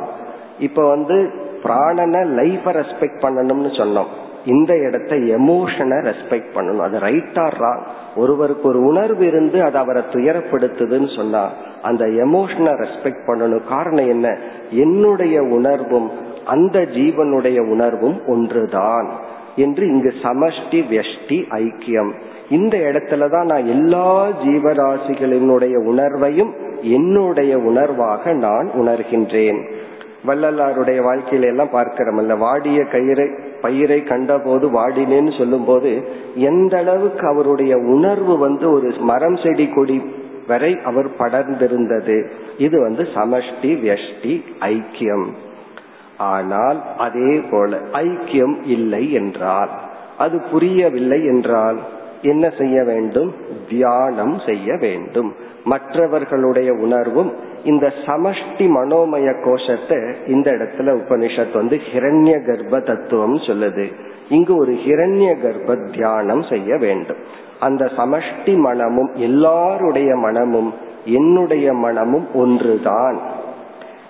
[0.58, 1.18] இப்ப வந்து
[1.62, 4.10] பிராணனை லைஃப ரெஸ்பெக்ட் பண்ணணும்னு சொன்னோம்.
[4.44, 6.78] இந்த இடத்த எமோஷனை ரெஸ்பெக்ட் பண்ணணும்.
[6.78, 7.82] அது ரைட்டா ராங்
[8.16, 11.50] ஒருவருக்கு ஒரு உணர்வு இருந்து அது அவரை துயரப்படுத்துதுன்னு சொன்னா
[11.82, 13.68] அந்த எமோஷனை ரெஸ்பெக்ட் பண்ணணும்.
[13.68, 14.36] காரணம் என்ன?
[14.70, 16.10] என்னுடைய உணர்வும்
[16.44, 19.08] அந்த ஜீவனுடைய உணர்வும் ஒன்றுதான்
[19.56, 22.12] என்று இங்கு சமஷ்டி வெஷ்டி ஐக்கியம்.
[22.50, 26.52] இந்த இடத்துல தான் நான் எல்லா ஜீவராசிகளினுடைய உணர்வையும்
[26.82, 29.60] என்னுடைய உணர்வாக நான் உணர்கின்றேன்.
[30.26, 32.18] வள்ளலாருடைய வாழ்க்கையில எல்லாம் பார்க்கிறோம்.
[32.18, 33.26] பார்க்கிறோம்ல வாடிய கயிறை
[33.60, 35.90] பயிரை கண்டபோது வாடினேன்னு சொல்லும் போது
[36.34, 39.98] எந்த அளவுக்கு அவருடைய உணர்வு வந்து ஒரு மரம் செடி கொடி
[40.46, 42.16] வரை அவர் படர்ந்திருந்தது.
[42.58, 45.26] இது வந்து சமஷ்டி வெஷ்டி ஐக்கியம்.
[46.16, 49.70] ஆனால் அதே போல ஐக்கியம் இல்லை என்றால்
[50.18, 51.78] அது புரியவில்லை என்றால்
[52.22, 53.34] என்ன செய்ய வேண்டும்?
[53.68, 55.34] தியானம் செய்ய வேண்டும்.
[55.64, 57.32] மற்றவர்களுடைய உணர்வும்
[57.64, 63.92] இந்த சமஷ்டி மனோமய கோஷத்தை இந்த இடத்துல உபனிஷத் வந்து ஹிரண்ய கர்ப்ப தத்துவம் சொல்லுது.
[64.28, 67.16] இங்கு ஒரு ஹிரண்ய கர்ப்ப தியானம் செய்ய வேண்டும்.
[67.60, 73.20] அந்த சமஷ்டி மனமும் எல்லாருடைய மனமும் என்னுடைய மனமும் ஒன்றுதான்.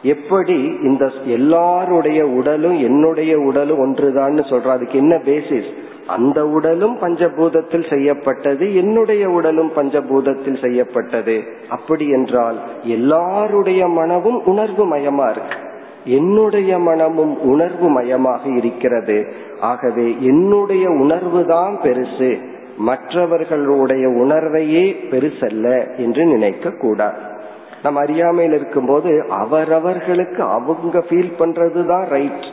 [0.02, 4.66] எப்படி இந்த எல்லாருடைய உடலும் என்னுடைய உடலும் ஒன்றுதான்னு சொல்ற?
[4.66, 5.70] அதுக்கு என்ன பேசிஸ்
[6.06, 11.42] அந்த உடலும் பஞ்சபூதத்தில் செய்யப்பட்டது என்னுடைய உடலும் பஞ்சபூதத்தில் செய்யப்பட்டது.
[11.68, 15.56] அப்படி என்றால் எல்லாருடைய மனமும் உணர்வு மயமா இருக்கு.
[16.04, 19.26] என்னுடைய மனமும் உணர்வு மயமாக இருக்கிறது.
[19.60, 22.50] ஆகவே என்னுடைய உணர்வு தான் பெருசு.
[22.76, 27.18] மற்றவர்களுடைய உணர்வையே பெருசல்ல என்று நினைக்க கூடாது
[27.82, 32.44] நம்ம அறியாமையில் இருக்கும்போது அவரவர்களுக்கு அவங்க ஃபீல் பண்றதுதான் ரைட்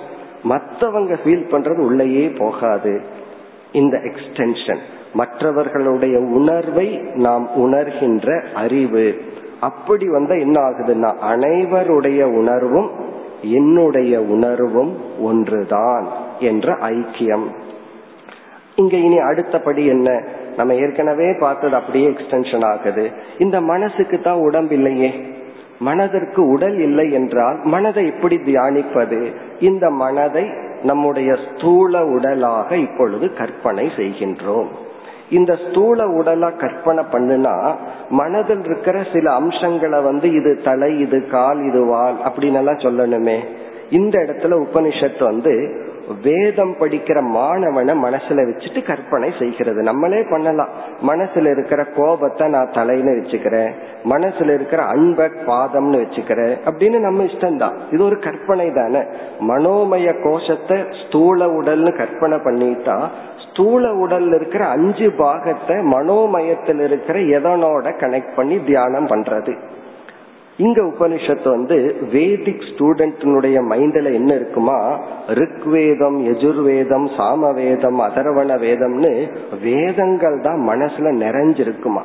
[0.50, 3.02] மற்றவங்க ஃபீல் பண்றது உள்ளேயே போகாது.
[3.72, 4.78] இந்த எக்ஸ்டென்ஷன்
[5.14, 9.22] மற்றவர்களுடைய உணர்வை நாம் உணர்கின்ற அறிவு.
[9.60, 12.92] அப்படி வந்த என்ன ஆகுதுன்னா அனைவருடைய உணர்வும்
[13.42, 16.08] என்னுடைய உணர்வும் ஒன்றுதான்
[16.40, 17.44] என்ற ஐக்கியம்.
[18.76, 20.24] இங்க இனி அடுத்தபடி என்ன?
[20.58, 23.12] நம்ம ஏற்கனவே பார்த்தது அப்படியே எக்ஸ்டென்ஷன் ஆகுது.
[23.38, 25.14] இந்த மனசுக்கு தான் உடம்பு இல்லையே
[25.80, 29.34] மனதிற்கு உடல் இல்லை என்றால் மனதை எப்படி தியானிப்பது?
[29.60, 30.46] இந்த மனதை
[30.84, 34.70] நம்முடைய ஸ்தூல உடலாக இப்பொழுது கற்பனை செய்கின்றோம்.
[35.30, 37.76] இந்த ஸ்தூல உடலா கற்பனை பண்ணுனா
[38.10, 43.38] மனதில் இருக்கிற சில அம்சங்களை வந்து இது தலை இது கால் இது வால் அப்படின்னு எல்லாம் சொல்லணுமே.
[43.90, 45.54] இந்த இடத்துல உபனிஷத்து வந்து
[46.24, 49.82] வேதம் படிக்கிற மாணவனை மனசுல வச்சுட்டு கற்பனை செய்கிறது.
[49.82, 50.70] நம்மளே பண்ணலாம்.
[51.08, 53.72] மனசுல இருக்கிற கோபத்தை நான் தலைன்னு வச்சுக்கிறேன்.
[54.04, 56.58] மனசுல இருக்கிற அன்ப பாதம்னு வச்சுக்கிறேன்.
[56.66, 57.78] அப்படின்னு நம்ம இஷ்டம்தான்.
[57.92, 59.02] இது ஒரு கற்பனை தானே.
[59.40, 63.08] மனோமய கோஷத்தை ஸ்தூல உடல்னு கற்பனை பண்ணிட்டா
[63.50, 69.58] ஸ்தூல உடல்ல இருக்கிற அஞ்சு பாகத்தை மனோமயத்தில் இருக்கிற எதனோட கனெக்ட் பண்ணி தியானம் பண்றது.
[70.60, 71.76] இங்க உபனிஷத்து வந்து
[72.14, 74.78] வேதிக் ஸ்டூடெண்ட்னுடைய மைண்ட்ல என்ன இருக்குமா?
[75.28, 79.12] ருக்வேதம் யஜுர்வேதம் சாமவேதம் அதர்வண வேதம்னு
[79.62, 82.04] வேதங்கள் தான் மனசுல நிறைஞ்சிருக்குமா?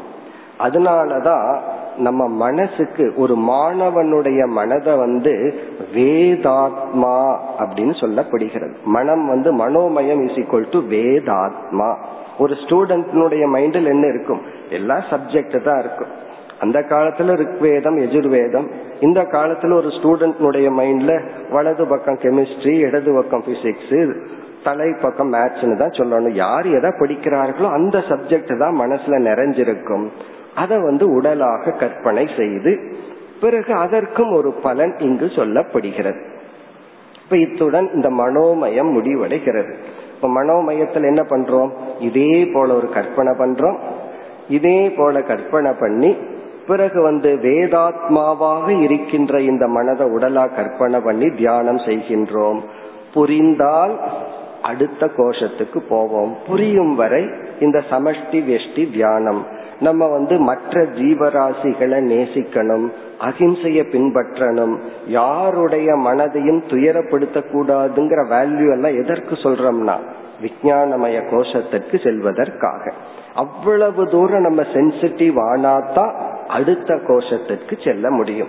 [0.59, 1.59] அதனாலதான்
[1.99, 5.55] நம்ம மனசுக்கு ஒரு மாணவனுடைய மனதை வந்து
[5.95, 7.17] வேதாத்மா
[7.59, 8.75] அப்படின்னு சொல்லப்படுகிறது.
[8.85, 11.97] மனம் வந்து மனோமயம் இஸ் ஈக்வல் டு வேதாத்மா.
[12.39, 14.41] ஒரு ஸ்டூடெண்ட்னுடைய மைண்டில் என்ன இருக்கும்?
[14.71, 16.23] எல்லா சப்ஜெக்ட் தான் இருக்கும்.
[16.61, 24.27] அந்த காலத்துல ரிக்வேதம் எஜுர்வேதம் இந்த காலத்துல ஒரு ஸ்டூடெண்ட்னுடைய மைண்ட்ல வலது பக்கம் கெமிஸ்ட்ரி இடது பக்கம் பிசிக்ஸ்
[24.63, 26.33] தலை பக்கம் மேத்ஸ்னு தான் சொல்லணும்.
[26.33, 30.07] யார் எதை படிக்கிறார்களோ அந்த சப்ஜெக்ட் தான் மனசுல நிறைஞ்சிருக்கும்.
[30.55, 32.97] அதை வந்து உடலாக கற்பனை செய்து
[33.41, 36.25] பிறகு அதற்கும் ஒரு பலன் இங்கு சொல்லப்படுகிறது.
[37.25, 39.75] இப்ப இத்துடன் இந்த மனோமயம் முடிவடைகிறது.
[40.15, 41.71] இப்ப மனோமயத்தில் என்ன பண்றோம்?
[41.99, 43.77] இதே போல ஒரு கற்பனை பண்றோம்.
[44.49, 46.17] இதே போல கற்பனை பண்ணி
[46.67, 52.61] பிறகு வந்து வேதாத்மாவாக இருக்கின்ற இந்த மனதை உடலா கற்பனை பண்ணி தியானம் செய்கின்றோம்.
[53.15, 54.01] புரிந்தால்
[54.63, 56.37] அடுத்த கோஷத்துக்கு போவோம்.
[56.47, 59.47] புரியும் வரை இந்த சமஷ்டி வெஷ்டி தியானம்.
[59.81, 62.91] நம்ம வந்து மற்ற ஜீவராசிகளை நேசிக்கணும்
[63.21, 69.99] அகிம்சைய பின்பற்றணும் யாருடைய மனதையும் துயரப்படுத்த கூடாதுங்கிற வேல்யூ எல்லாம் எதற்கு சொல்றோம்னா
[70.43, 72.93] விஜயானமய கோஷத்திற்கு செல்வதற்காக.
[73.35, 76.13] அவ்வளவு தூரம் நம்ம சென்சிட்டிவ் ஆனாதான்
[76.49, 78.49] அடுத்த கோஷத்திற்கு செல்ல முடியும்.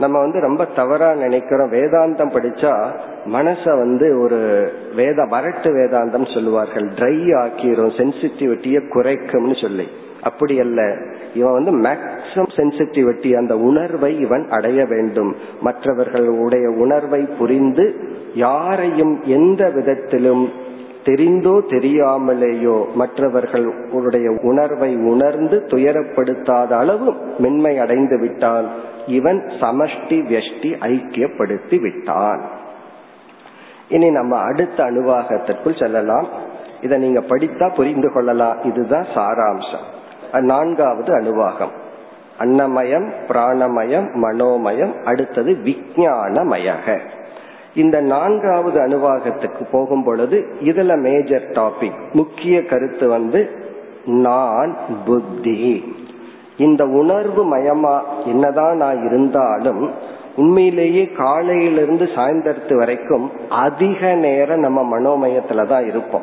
[0.00, 1.72] நம்ம வந்து ரொம்ப தவறா நினைக்கிறோம்.
[1.72, 2.88] வேதாந்தம் படிச்சா
[3.32, 6.84] மனச வந்து ஒரு வேத வரட்டு வேதாந்தம் சொல்லுவார்கள்.
[6.84, 9.88] ட்ரை ஆக்கிரும் சென்சிட்டிவிட்டிய குறைக்கும்னு சொல்லி.
[10.22, 10.96] அப்படி அல்ல.
[11.34, 15.36] இவன் வந்து மேக்சிமம் சென்சிட்டிவிட்டி அந்த உணர்வை இவன் அடைய வேண்டும்.
[15.60, 17.94] மற்றவர்களுடைய உணர்வை புரிந்து
[18.34, 20.66] யாரையும் எந்த விதத்திலும்
[21.08, 28.66] தெரிந்தோ தெரியாமலேயோ மற்றவர்களுடைய உணர்வை உணர்ந்து துயரப்படுத்தாத அளவு மென்மை அடைந்து விட்டான்.
[29.06, 32.40] இவன் சமஷ்டி வெஷ்டி ஐக்கியப்படுத்தி விட்டான்.
[33.88, 36.26] இனி நம்ம அடுத்த அனுவாகத்திற்குள் செல்லலாம்.
[36.80, 38.62] இதை நீங்க படித்தா புரிந்து கொள்ளலாம்.
[38.62, 39.86] இதுதான் சாராம்சம்.
[40.40, 41.74] நான்காவது அனுவாகம்
[42.38, 46.98] அன்னமயம் பிராணமயம் மனோமயம் அடுத்தது விஜயானமயக
[47.74, 53.50] இந்த நான்காவது அணுவாகத்துக்கு போகும் பொழுது இதுல மேஜர் டாபிக் முக்கிய கருத்து வந்து
[54.04, 55.94] நான் புத்தி.
[56.58, 59.90] இந்த உணர்வு மயமா என்னதான் நான் இருந்தாலும்
[60.36, 66.22] உண்மையிலேயே காலையிலிருந்து சாயந்தரத்து வரைக்கும் அதிக நேரம் நம்ம மனோமயத்துல தான் இருப்போம்.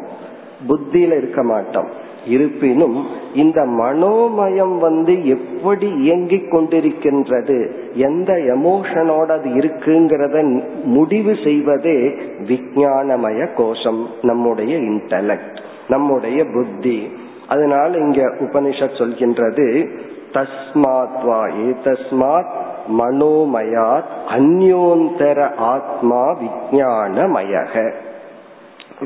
[0.68, 1.88] புத்தியில இருக்க மாட்டோம்.
[2.26, 11.98] இருப்பினும் இந்த மனோமயம் வந்து எப்படி இயங்கிக் கொண்டிருக்கின்றது எந்த எமோஷனோட அது இருக்குங்கிறத முடிவு செய்வதே
[12.40, 15.58] விஜயானமய கோஷம் நம்முடைய இன்டலெக்ட்
[15.88, 17.12] நம்முடைய புத்தி.
[17.48, 19.88] அதனால இங்க உபனிஷத் சொல்கின்றது
[20.34, 22.54] தஸ்மாத்வா ஏதஸ்மாத் தஸ்மாத்
[23.00, 27.92] மனோமயாத் அந்யோந்தர ஆத்மா விஜயானமயக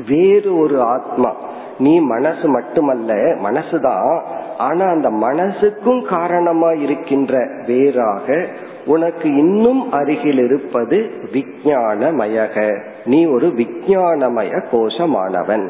[0.08, 1.34] வேறு ஒரு ஆத்மா
[1.80, 3.12] நீ மனசு மட்டுமல்ல
[3.44, 4.22] மனசுதான்.
[4.58, 7.34] ஆனா அந்த மனசுக்கும் காரணமா இருக்கின்ற
[7.66, 8.46] வேறாக
[8.86, 10.98] உனக்கு இன்னும் அருகில் இருப்பது
[11.32, 12.56] விஜயானமயக
[13.04, 15.66] நீ ஒரு விஜயானமய கோஷமானவன்.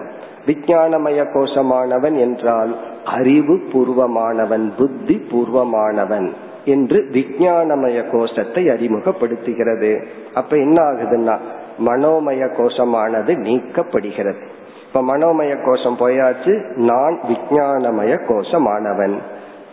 [0.47, 2.73] விஜயானமய கோஷமானவன் என்றால்
[3.05, 6.29] அறிவு பூர்வமானவன் புத்தி பூர்வமானவன்
[6.65, 9.93] என்று விஜயானமய கோஷத்தை அறிமுகப்படுத்துகிறது.
[10.35, 11.37] அப்ப என்ன ஆகுதுன்னா
[11.87, 14.43] மனோமய கோஷமானது நீக்கப்படுகிறது.
[14.93, 19.15] இப்ப மனோமய கோஷம் போயாச்சு நான் விஜயானமய கோஷமானவன்.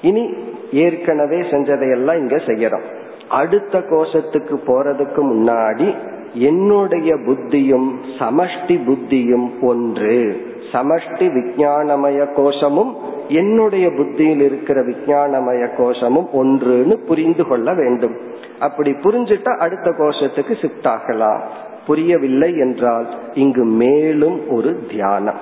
[0.02, 0.34] இனி
[0.72, 2.84] ஏற்கனவே செஞ்சதையெல்லாம் இங்க செய்யறோம்.
[3.30, 5.96] அடுத்த கோஷத்துக்கு போறதுக்கு முன்னாடி
[6.34, 10.46] என்னுடைய புத்தியும் சமஷ்டி புத்தியும் ஒன்று.
[10.72, 12.96] சமஷ்டி விஜயானமய கோஷமும்
[13.28, 18.16] என்னுடைய புத்தியில் இருக்கிற விஜயானமய கோஷமும் ஒன்றுன்னு புரிந்து கொள்ள வேண்டும்.
[18.60, 21.42] அப்படி புரிஞ்சுட்டா அடுத்த கோஷத்துக்கு ஷிஃப்ட் ஆகலாம்.
[21.88, 25.42] புரியவில்லை என்றால் இங்கு மேலும் ஒரு தியானம்.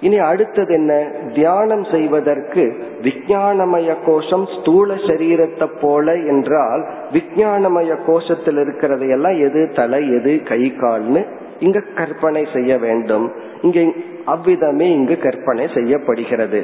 [0.00, 0.92] இனி அடுத்தது என்ன?
[1.34, 2.62] தியானம் செய்வதற்கு
[3.02, 11.22] விஞ்ஞானமய கோஷம் ஸ்தூல சரீரத்தை போல என்றால் விஞ்ஞானமய கோஷத்தில் இருக்கிறது எல்லாம் எது தலை எது கை கால்னு
[11.58, 13.26] இங்க கற்பனை செய்ய வேண்டும்.
[13.62, 13.80] இங்க
[14.24, 16.62] அவ்விதமே இங்கு கற்பனை செய்யப்படுகிறது.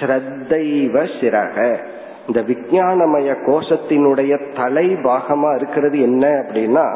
[0.00, 1.56] ஸ்ரத்தைவ சிறக
[2.28, 6.86] இந்த விஞ்ஞானமய கோஷத்தினுடைய தலை பாகமா இருக்கிறது என்ன அப்படின்னா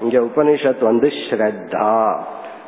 [0.00, 2.16] இங்க உபனிஷத் வந்து ஸ்ரத்தா.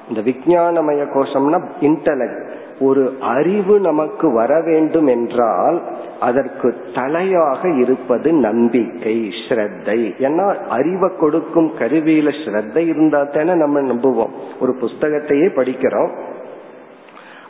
[0.08, 2.48] இந்த விஞ்ஞானமய கோஷம்னா இன்டலெக்ட்
[2.80, 5.82] ஒரு அறிவு நமக்கு வர வேண்டும் என்றால்
[6.20, 9.98] அதற்கு தலையாக இருப்பது நம்பிக்கை ஸ்ரத்தை.
[10.18, 14.30] ஏன்னா அறிவை கொடுக்கும் கருவியில ஸ்ரத்தை இருந்தா தானே நம்ம நம்புவோம்.
[14.60, 16.10] ஒரு புஸ்தகத்தையே படிக்கிறோம்.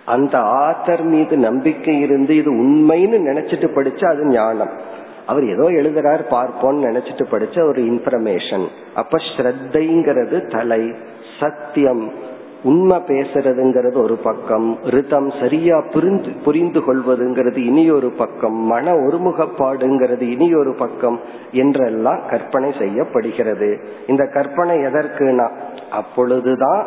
[0.05, 4.71] அந்த ஆத்தர் மீது நம்பிக்கை இருந்து இது உண்மைன்னு நினைச்சிட்டு படிச்சா அது ஞானம்.
[5.29, 10.83] அவர் ஏதோ எழுதுறார் பார்ப்போம்னு நினைச்சிட்டு படிச்ச ஒரு இன்ஃபர்மேஷன் அப்ப ஸ்ரத்தைங்கிறது தலை
[11.41, 12.05] சத்தியம்
[12.63, 20.49] உண்மை பேசுறதுங்கிறது ஒரு பக்கம் ரிதம் சரியா புரிந்து புரிந்து கொள்வதுங்கிறது இனி ஒரு பக்கம் மன ஒருமுகப்பாடுங்கிறது இனி
[20.55, 21.19] ஒரு பக்கம்
[21.53, 23.71] என்றெல்லாம் கற்பனை செய்யப்படுகிறது.
[24.07, 25.47] இந்த கற்பனை எதற்குனா
[25.91, 26.83] அப்பொழுதுதான்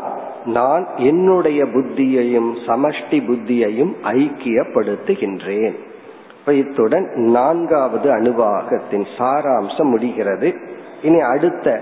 [0.46, 5.78] நான் என்னுடைய புத்தியையும் சமஷ்டி புத்தியையும் ஐக்கியப்படுத்துகின்றேன்.
[6.42, 10.54] இப்ப இத்துடன் நான்காவது அணுவாகத்தின் சாராம்சம் முடிகிறது.
[11.02, 11.82] இனி அடுத்த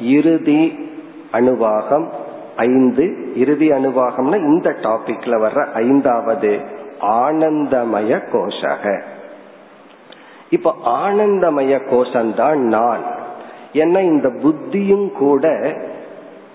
[0.00, 0.90] இறுதி
[1.32, 2.08] அணுவாகம்
[2.56, 3.36] ஐந்து.
[3.36, 6.60] இறுதி அணுவாகம்னா இந்த டாபிக்ல வர்ற ஐந்தாவது
[7.00, 9.02] ஆனந்தமய கோஷக.
[10.50, 13.00] இப்ப ஆனந்தமய கோஷம்தான் நான்.
[13.72, 15.72] ஏன்னா இந்த புத்தியும் கூட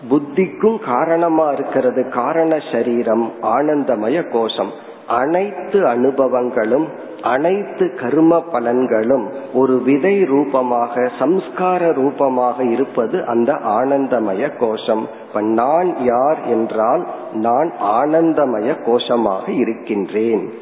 [0.09, 2.09] புத்திக்கும் காரணமா இருக்கிறது.
[2.09, 4.71] காரண சரீரம் ஆனந்தமய கோஷம்.
[5.07, 6.87] அனைத்து அனுபவங்களும்
[7.23, 15.07] அனைத்து கர்ம பலன்களும் ஒரு விதை ரூபமாக சம்ஸ்கார ரூபமாக இருப்பது அந்த ஆனந்தமய கோஷம்.
[15.41, 20.53] நான் யார் என்றால் நான் ஆனந்தமய கோஷமாக இருக்கின்றேன்.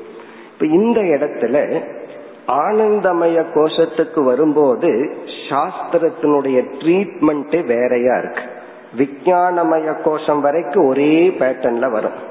[0.53, 1.81] இப்ப இந்த இடத்துல
[2.47, 5.15] ஆனந்தமய கோஷத்துக்கு வரும்போது
[5.49, 8.43] சாஸ்திரத்தினுடைய ட்ரீட்மெண்ட்டே வேறையா இருக்கு.
[8.97, 12.29] விஞ்ஞானமய கோஷம் வரைக்கும் ஒரே பேட்டர்ன்ல வரும்.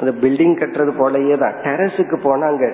[0.00, 1.54] அந்த பில்டிங் கட்டுறது போலயே தான்.
[1.62, 2.66] டெரஸுக்கு போனா அங்க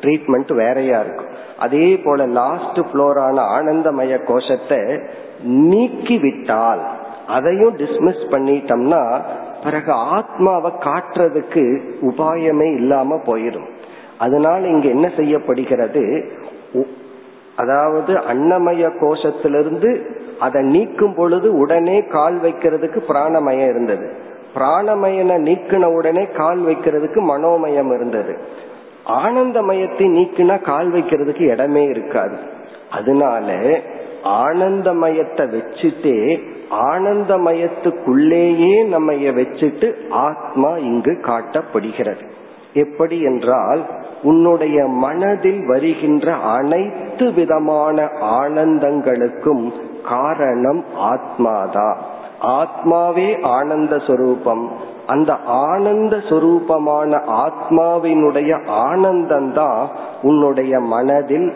[0.00, 1.30] ட்ரீட்மெண்ட் வேறையா இருக்கும்.
[1.58, 4.80] அதே போல லாஸ்ட் புளோரான ஆனந்தமய கோஷத்தை
[5.42, 6.82] நீக்கி விட்டால்
[7.26, 9.02] அதையும் டிஸ்மிஸ் பண்ணிட்டோம்னா
[9.62, 11.64] பிறகு ஆத்மாவை காட்டுறதுக்கு
[12.02, 13.68] உபாயமே இல்லாம போயிடும்.
[14.18, 16.02] அதனால இங்க என்ன செய்யப்படுகிறது?
[17.56, 19.90] அதாவது அன்னமய கோஷத்திலிருந்து
[20.38, 24.06] அதை நீக்கும் பொழுது உடனே கால் வைக்கிறதுக்கு பிராணமயம் இருந்தது.
[24.54, 28.38] பிராணமயனை நீக்கின உடனே கால் வைக்கிறதுக்கு மனோமயம் இருந்தது.
[29.16, 32.36] ஆனந்தமயத்தை நீக்கினா கால் வைக்கிறதுக்கு இடமே இருக்காது.
[32.90, 33.56] அதனால
[34.24, 36.18] ஆனந்தமயத்தை வச்சுட்டே
[36.90, 42.24] ஆனந்தமயத்துக்குள்ளேயே நம்ம வச்சுட்டு ஆத்மா இங்கு காட்டப்படுகிறது.
[42.74, 43.82] எப்படி என்றால்
[44.22, 48.08] உன்னுடைய மனதில் வருகின்ற அனைத்து விதமான
[48.40, 49.64] ஆனந்தங்களுக்கும்
[50.08, 51.96] காரணம் ஆத்மாதான்.
[52.42, 54.64] ஆத்மாவே ஆனந்த சொரூபம்.
[55.10, 55.36] அந்த
[55.66, 57.12] ஆனந்த சொரூபமான
[57.44, 58.52] ஆத்மாவினுடைய
[58.88, 59.86] ஆனந்தம்தான்
[60.22, 61.52] உன்னுடைய மனதில்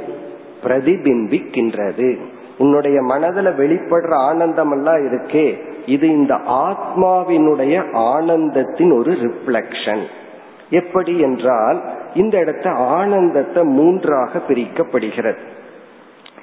[0.64, 2.09] பிரதிபிம்பிக்கின்றது.
[2.59, 5.46] உன்னுடைய மனதில் வெளிப்படுற ஆனந்தம் எல்லாம் இருக்கே.
[5.86, 7.76] இது இந்த ஆத்மாவினுடைய
[8.12, 10.05] ஆனந்தத்தின் ஒரு ரிஃப்ளக்ஷன்
[10.70, 11.78] எப்படி என்றால்
[12.14, 15.42] இந்த இடத்த ஆனந்தத்தை மூன்றாக பிரிக்கப்படுகிறது.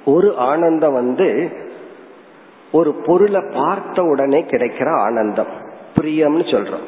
[0.04, 1.28] ஒரு ஆனந்தம் வந்து
[2.72, 5.52] ஒரு பொருளை பார்த்த உடனே கிடைக்கிற ஆனந்தம்.
[6.00, 6.86] பிரியம்னு சொல்றோம்.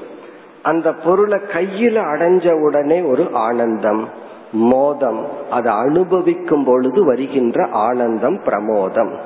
[0.65, 4.09] அந்த பொருளை கையில அடைஞ்ச உடனே ஒரு ஆனந்தம்.
[4.53, 5.27] மோதம்.
[5.51, 9.17] அதை அனுபவிக்கும் பொழுது வருகின்ற ஆனந்தம் பிரமோதம்.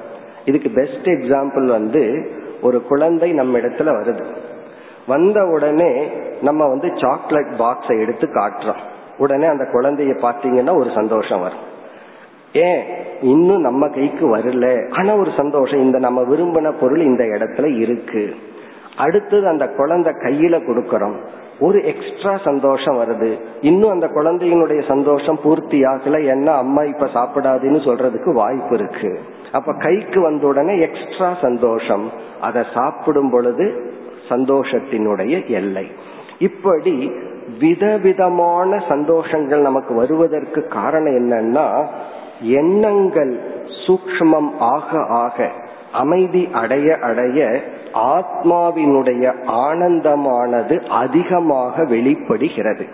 [0.45, 2.31] இதுக்கு பெஸ்ட் எக்ஸாம்பிள் வந்து
[2.63, 4.25] ஒரு குழந்தை நம்ம இடத்துல வருது.
[5.07, 6.11] வந்த உடனே
[6.43, 8.79] நம்ம வந்து சாக்லேட் பாக்ஸை எடுத்து காட்டுறோம்.
[9.19, 11.77] உடனே அந்த குழந்தைய பார்த்தீங்கன்னா ஒரு சந்தோஷம் வரும்.
[12.53, 12.83] ஏன்?
[13.21, 14.93] இன்னும் நம்ம கைக்கு வரல.
[14.99, 15.83] ஆனா ஒரு சந்தோஷம்.
[15.83, 18.35] இந்த நம்ம விரும்பின பொருள் இந்த இடத்துல இருக்கு.
[18.99, 21.17] அடுத்தது அந்த குழந்தை கையில கொடுக்கறோம்.
[21.61, 23.41] ஒரு எக்ஸ்ட்ரா சந்தோஷம் வருது.
[23.61, 26.17] இன்னும் அந்த குழந்தையினுடைய சந்தோஷம் பூர்த்தி ஆகல.
[26.33, 29.21] ஏன்னா அம்மா இப்ப சாப்பிடாதுன்னு சொல்றதுக்கு வாய்ப்பு இருக்கு.
[29.53, 32.11] அப்ப கைக்கு வந்த உடனே எக்ஸ்ட்ரா சந்தோஷம்.
[32.41, 33.93] அதை சாப்பிடும் பொழுது
[34.29, 35.87] சந்தோஷத்தினுடைய எல்லை.
[36.39, 37.13] இப்படி
[37.61, 41.87] விதவிதமான சந்தோஷங்கள் நமக்கு வருவதற்கு காரணம் என்னன்னா
[42.41, 43.41] எண்ணங்கள்
[43.87, 45.53] சூக்மம் ஆக ஆக
[45.93, 47.61] அமைதி அடைய அடைய
[47.95, 52.87] ஆத்மாவினுடைய ஆனந்தமானது அதிகமாக வெளிப்படுகிறது.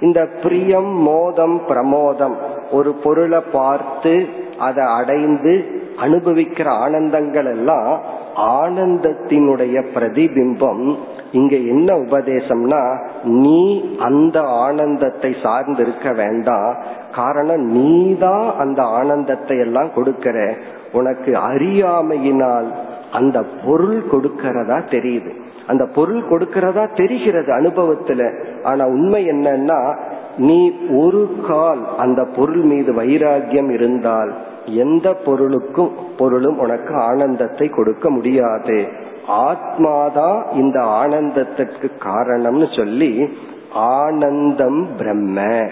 [0.00, 2.36] இந்த பிரியம் மோதம் பிரமோதம்
[2.70, 4.28] ஒரு பொருளை பார்த்து
[4.58, 8.00] அதை அடைந்து அனுபவிக்கிற ஆனந்தங்கள் எல்லாம்
[8.36, 10.96] ஆனந்தத்தினுடைய பிரதிபிம்பம்.
[11.32, 16.76] இங்க என்ன உபதேசம்னா நீ அந்த ஆனந்தத்தை சார்ந்து இருக்க வேண்டாம்.
[17.14, 20.54] காரணம் நீ தான் அந்த ஆனந்தத்தை எல்லாம் கொடுக்கிற.
[20.92, 22.70] உனக்கு அறியாமையினால்
[23.12, 25.30] அந்த பொருள் கொடுக்கிறதா தெரியுது.
[25.66, 28.44] அந்த பொருள் கொடுக்கிறதா தெரிகிறது அனுபவத்துல.
[28.62, 29.96] ஆனா உண்மை என்னன்னா
[30.36, 34.34] நீ ஒரு கால் அந்த பொருள் மீது வைராகியம் இருந்தால்
[34.64, 38.88] எந்த பொருளுக்கும் பொருளும் உனக்கு ஆனந்தத்தை கொடுக்க முடியாது.
[39.28, 43.28] ஆத்மாதான் இந்த ஆனந்தத்திற்கு காரணம்னு சொல்லி
[43.72, 45.68] ஆனந்தம் பிரம்ம.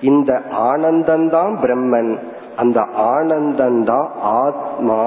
[0.00, 2.18] இந்த ஆனந்தம்தான் பிரம்மன்.
[2.60, 2.78] அந்த
[3.14, 4.10] ஆனந்தந்தான்
[4.42, 5.02] ஆத்மா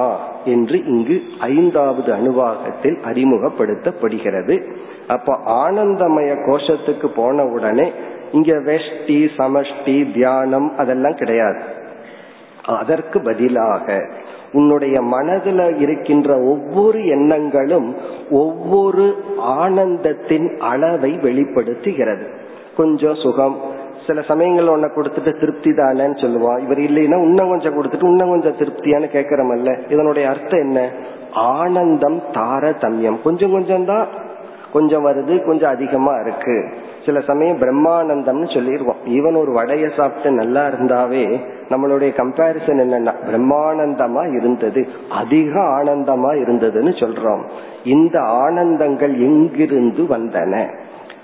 [0.45, 4.55] என்று இங்கு ஐந்தாவது அணுவாகத்தில் அறிமுகப்படுத்தப்படுகிறது.
[5.07, 7.87] அப்ப ஆனந்தமய கோஷத்துக்கு போன உடனே
[8.31, 11.61] இங்க வெஷ்டி சமஷ்டி தியானம் அதெல்லாம் கிடையாது.
[12.81, 13.95] அதற்கு பதிலாக
[14.51, 17.89] உன்னுடைய மனதில் இருக்கின்ற ஒவ்வொரு எண்ணங்களும்
[18.31, 19.05] ஒவ்வொரு
[19.61, 22.25] ஆனந்தத்தின் அளவை வெளிப்படுத்துகிறது.
[22.77, 23.57] கொஞ்சம் சுகம்
[24.07, 29.07] சில சமயங்கள் உன்னை கொடுத்துட்டு திருப்தி தானேன்னு சொல்லுவான் இவர் இல்லைன்னா இன்னும் கொஞ்சம் கொடுத்துட்டு இன்னும் கொஞ்சம் திருப்தியான்னு
[29.13, 30.89] கேட்கறமல்ல இதனுடைய அர்த்தம் என்ன?
[31.33, 33.21] ஆனந்தம் தாரதமியம்.
[33.21, 34.07] கொஞ்சம் கொஞ்சம் தான்
[34.73, 36.69] கொஞ்சம் வருது கொஞ்சம் அதிகமா இருக்கு.
[37.05, 41.39] சில சமயம் பிரம்மானந்தம்னு சொல்லிடுவோம் ஈவன் ஒரு வடைய சாப்பிட்டு நல்லா இருந்தாவே
[41.69, 47.43] நம்மளுடைய கம்பேரிசன் என்னன்னா பிரம்மானந்தமா இருந்தது அதிக ஆனந்தமா இருந்ததுன்னு சொல்றோம்.
[47.83, 50.81] இந்த ஆனந்தங்கள் எங்கிருந்து வந்தன?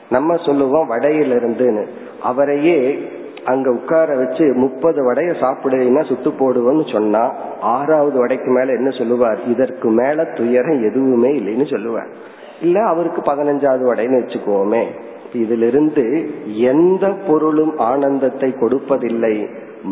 [0.09, 1.85] நம்ம சொல்லுவோம் வடையிலிருந்துன்னு.
[2.21, 3.07] அவரையே
[3.45, 7.31] அங்க உட்கார வச்சு முப்பது வடைய சாப்பிடுவீங்கன்னா சுட்டு போடுவோம்னு சொன்னா
[7.61, 9.43] ஆறாவது வடைக்கு மேல என்ன சொல்லுவார்?
[9.43, 12.07] இதற்கு மேல துயரம் எதுவுமே இல்லைன்னு சொல்லுவார்.
[12.61, 14.83] இல்ல அவருக்கு பதினஞ்சாவது வடைன்னு வச்சுக்கோமே
[15.33, 19.47] இதிலிருந்து எந்த பொருளும் ஆனந்தத்தை கொடுப்பதில்லை.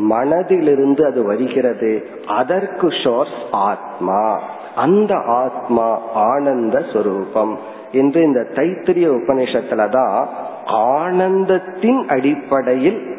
[0.09, 2.07] மனதிலிருந்து அது வருகிறது.
[2.27, 4.39] அதற்கு ஷோர்ஸ் ஆத்மா.
[4.75, 7.57] அந்த ஆத்மா ஆனந்த சொரூபம்.
[7.91, 10.25] என்று இந்த தைத்திரிய உபநிஷத்துலதான்
[10.65, 13.15] ஆனந்தத்தின் அடிப்படையில்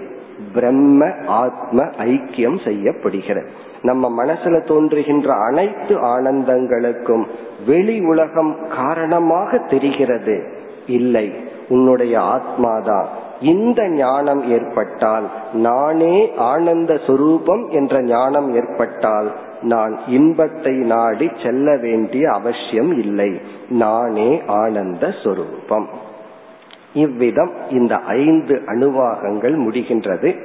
[0.55, 3.51] பிரம்ம ஆத்ம ஐக்கியம் செய்யப்படுகிறது.
[3.83, 7.25] நம்ம மனசுல தோன்றுகின்ற அனைத்து ஆனந்தங்களுக்கும்
[7.67, 10.45] வெளி உலகம் காரணமாக தெரிகிறது.
[10.87, 11.33] இல்லை
[11.69, 13.07] உன்னுடைய ஆத்மாதான்.
[13.41, 19.31] இந்த ஞானம் ஏற்பட்டால் நானே ஆனந்த சுரூபம் என்ற ஞானம் ஏற்பட்டால்
[19.63, 23.41] நான் இன்பத்தை நாடி செல்ல வேண்டிய அவசியம் இல்லை.
[23.69, 25.89] நானே ஆனந்த சொரூபம்.
[26.93, 30.39] இவ்விதம் இந்த ஐந்து அணுவாகங்கள் முடிகின்றது.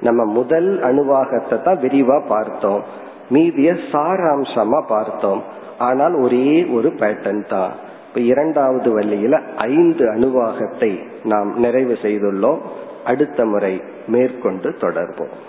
[0.00, 2.82] நம்ம முதல் அணுவாகத்தை தான் விரிவா பார்த்தோம்.
[3.30, 5.42] மீதிய சாராம்சமா பார்த்தோம்.
[5.78, 7.72] ஆனால் ஒரே ஒரு பேட்டன் தான்.
[8.08, 12.58] இப்ப இரண்டாவது வள்ளியில ஐந்து அணுவாகத்தை நாம் நிறைவு செய்துள்ளோம்.
[13.04, 15.48] அடுத்த முறை மேற்கொண்டு தொடர்போம்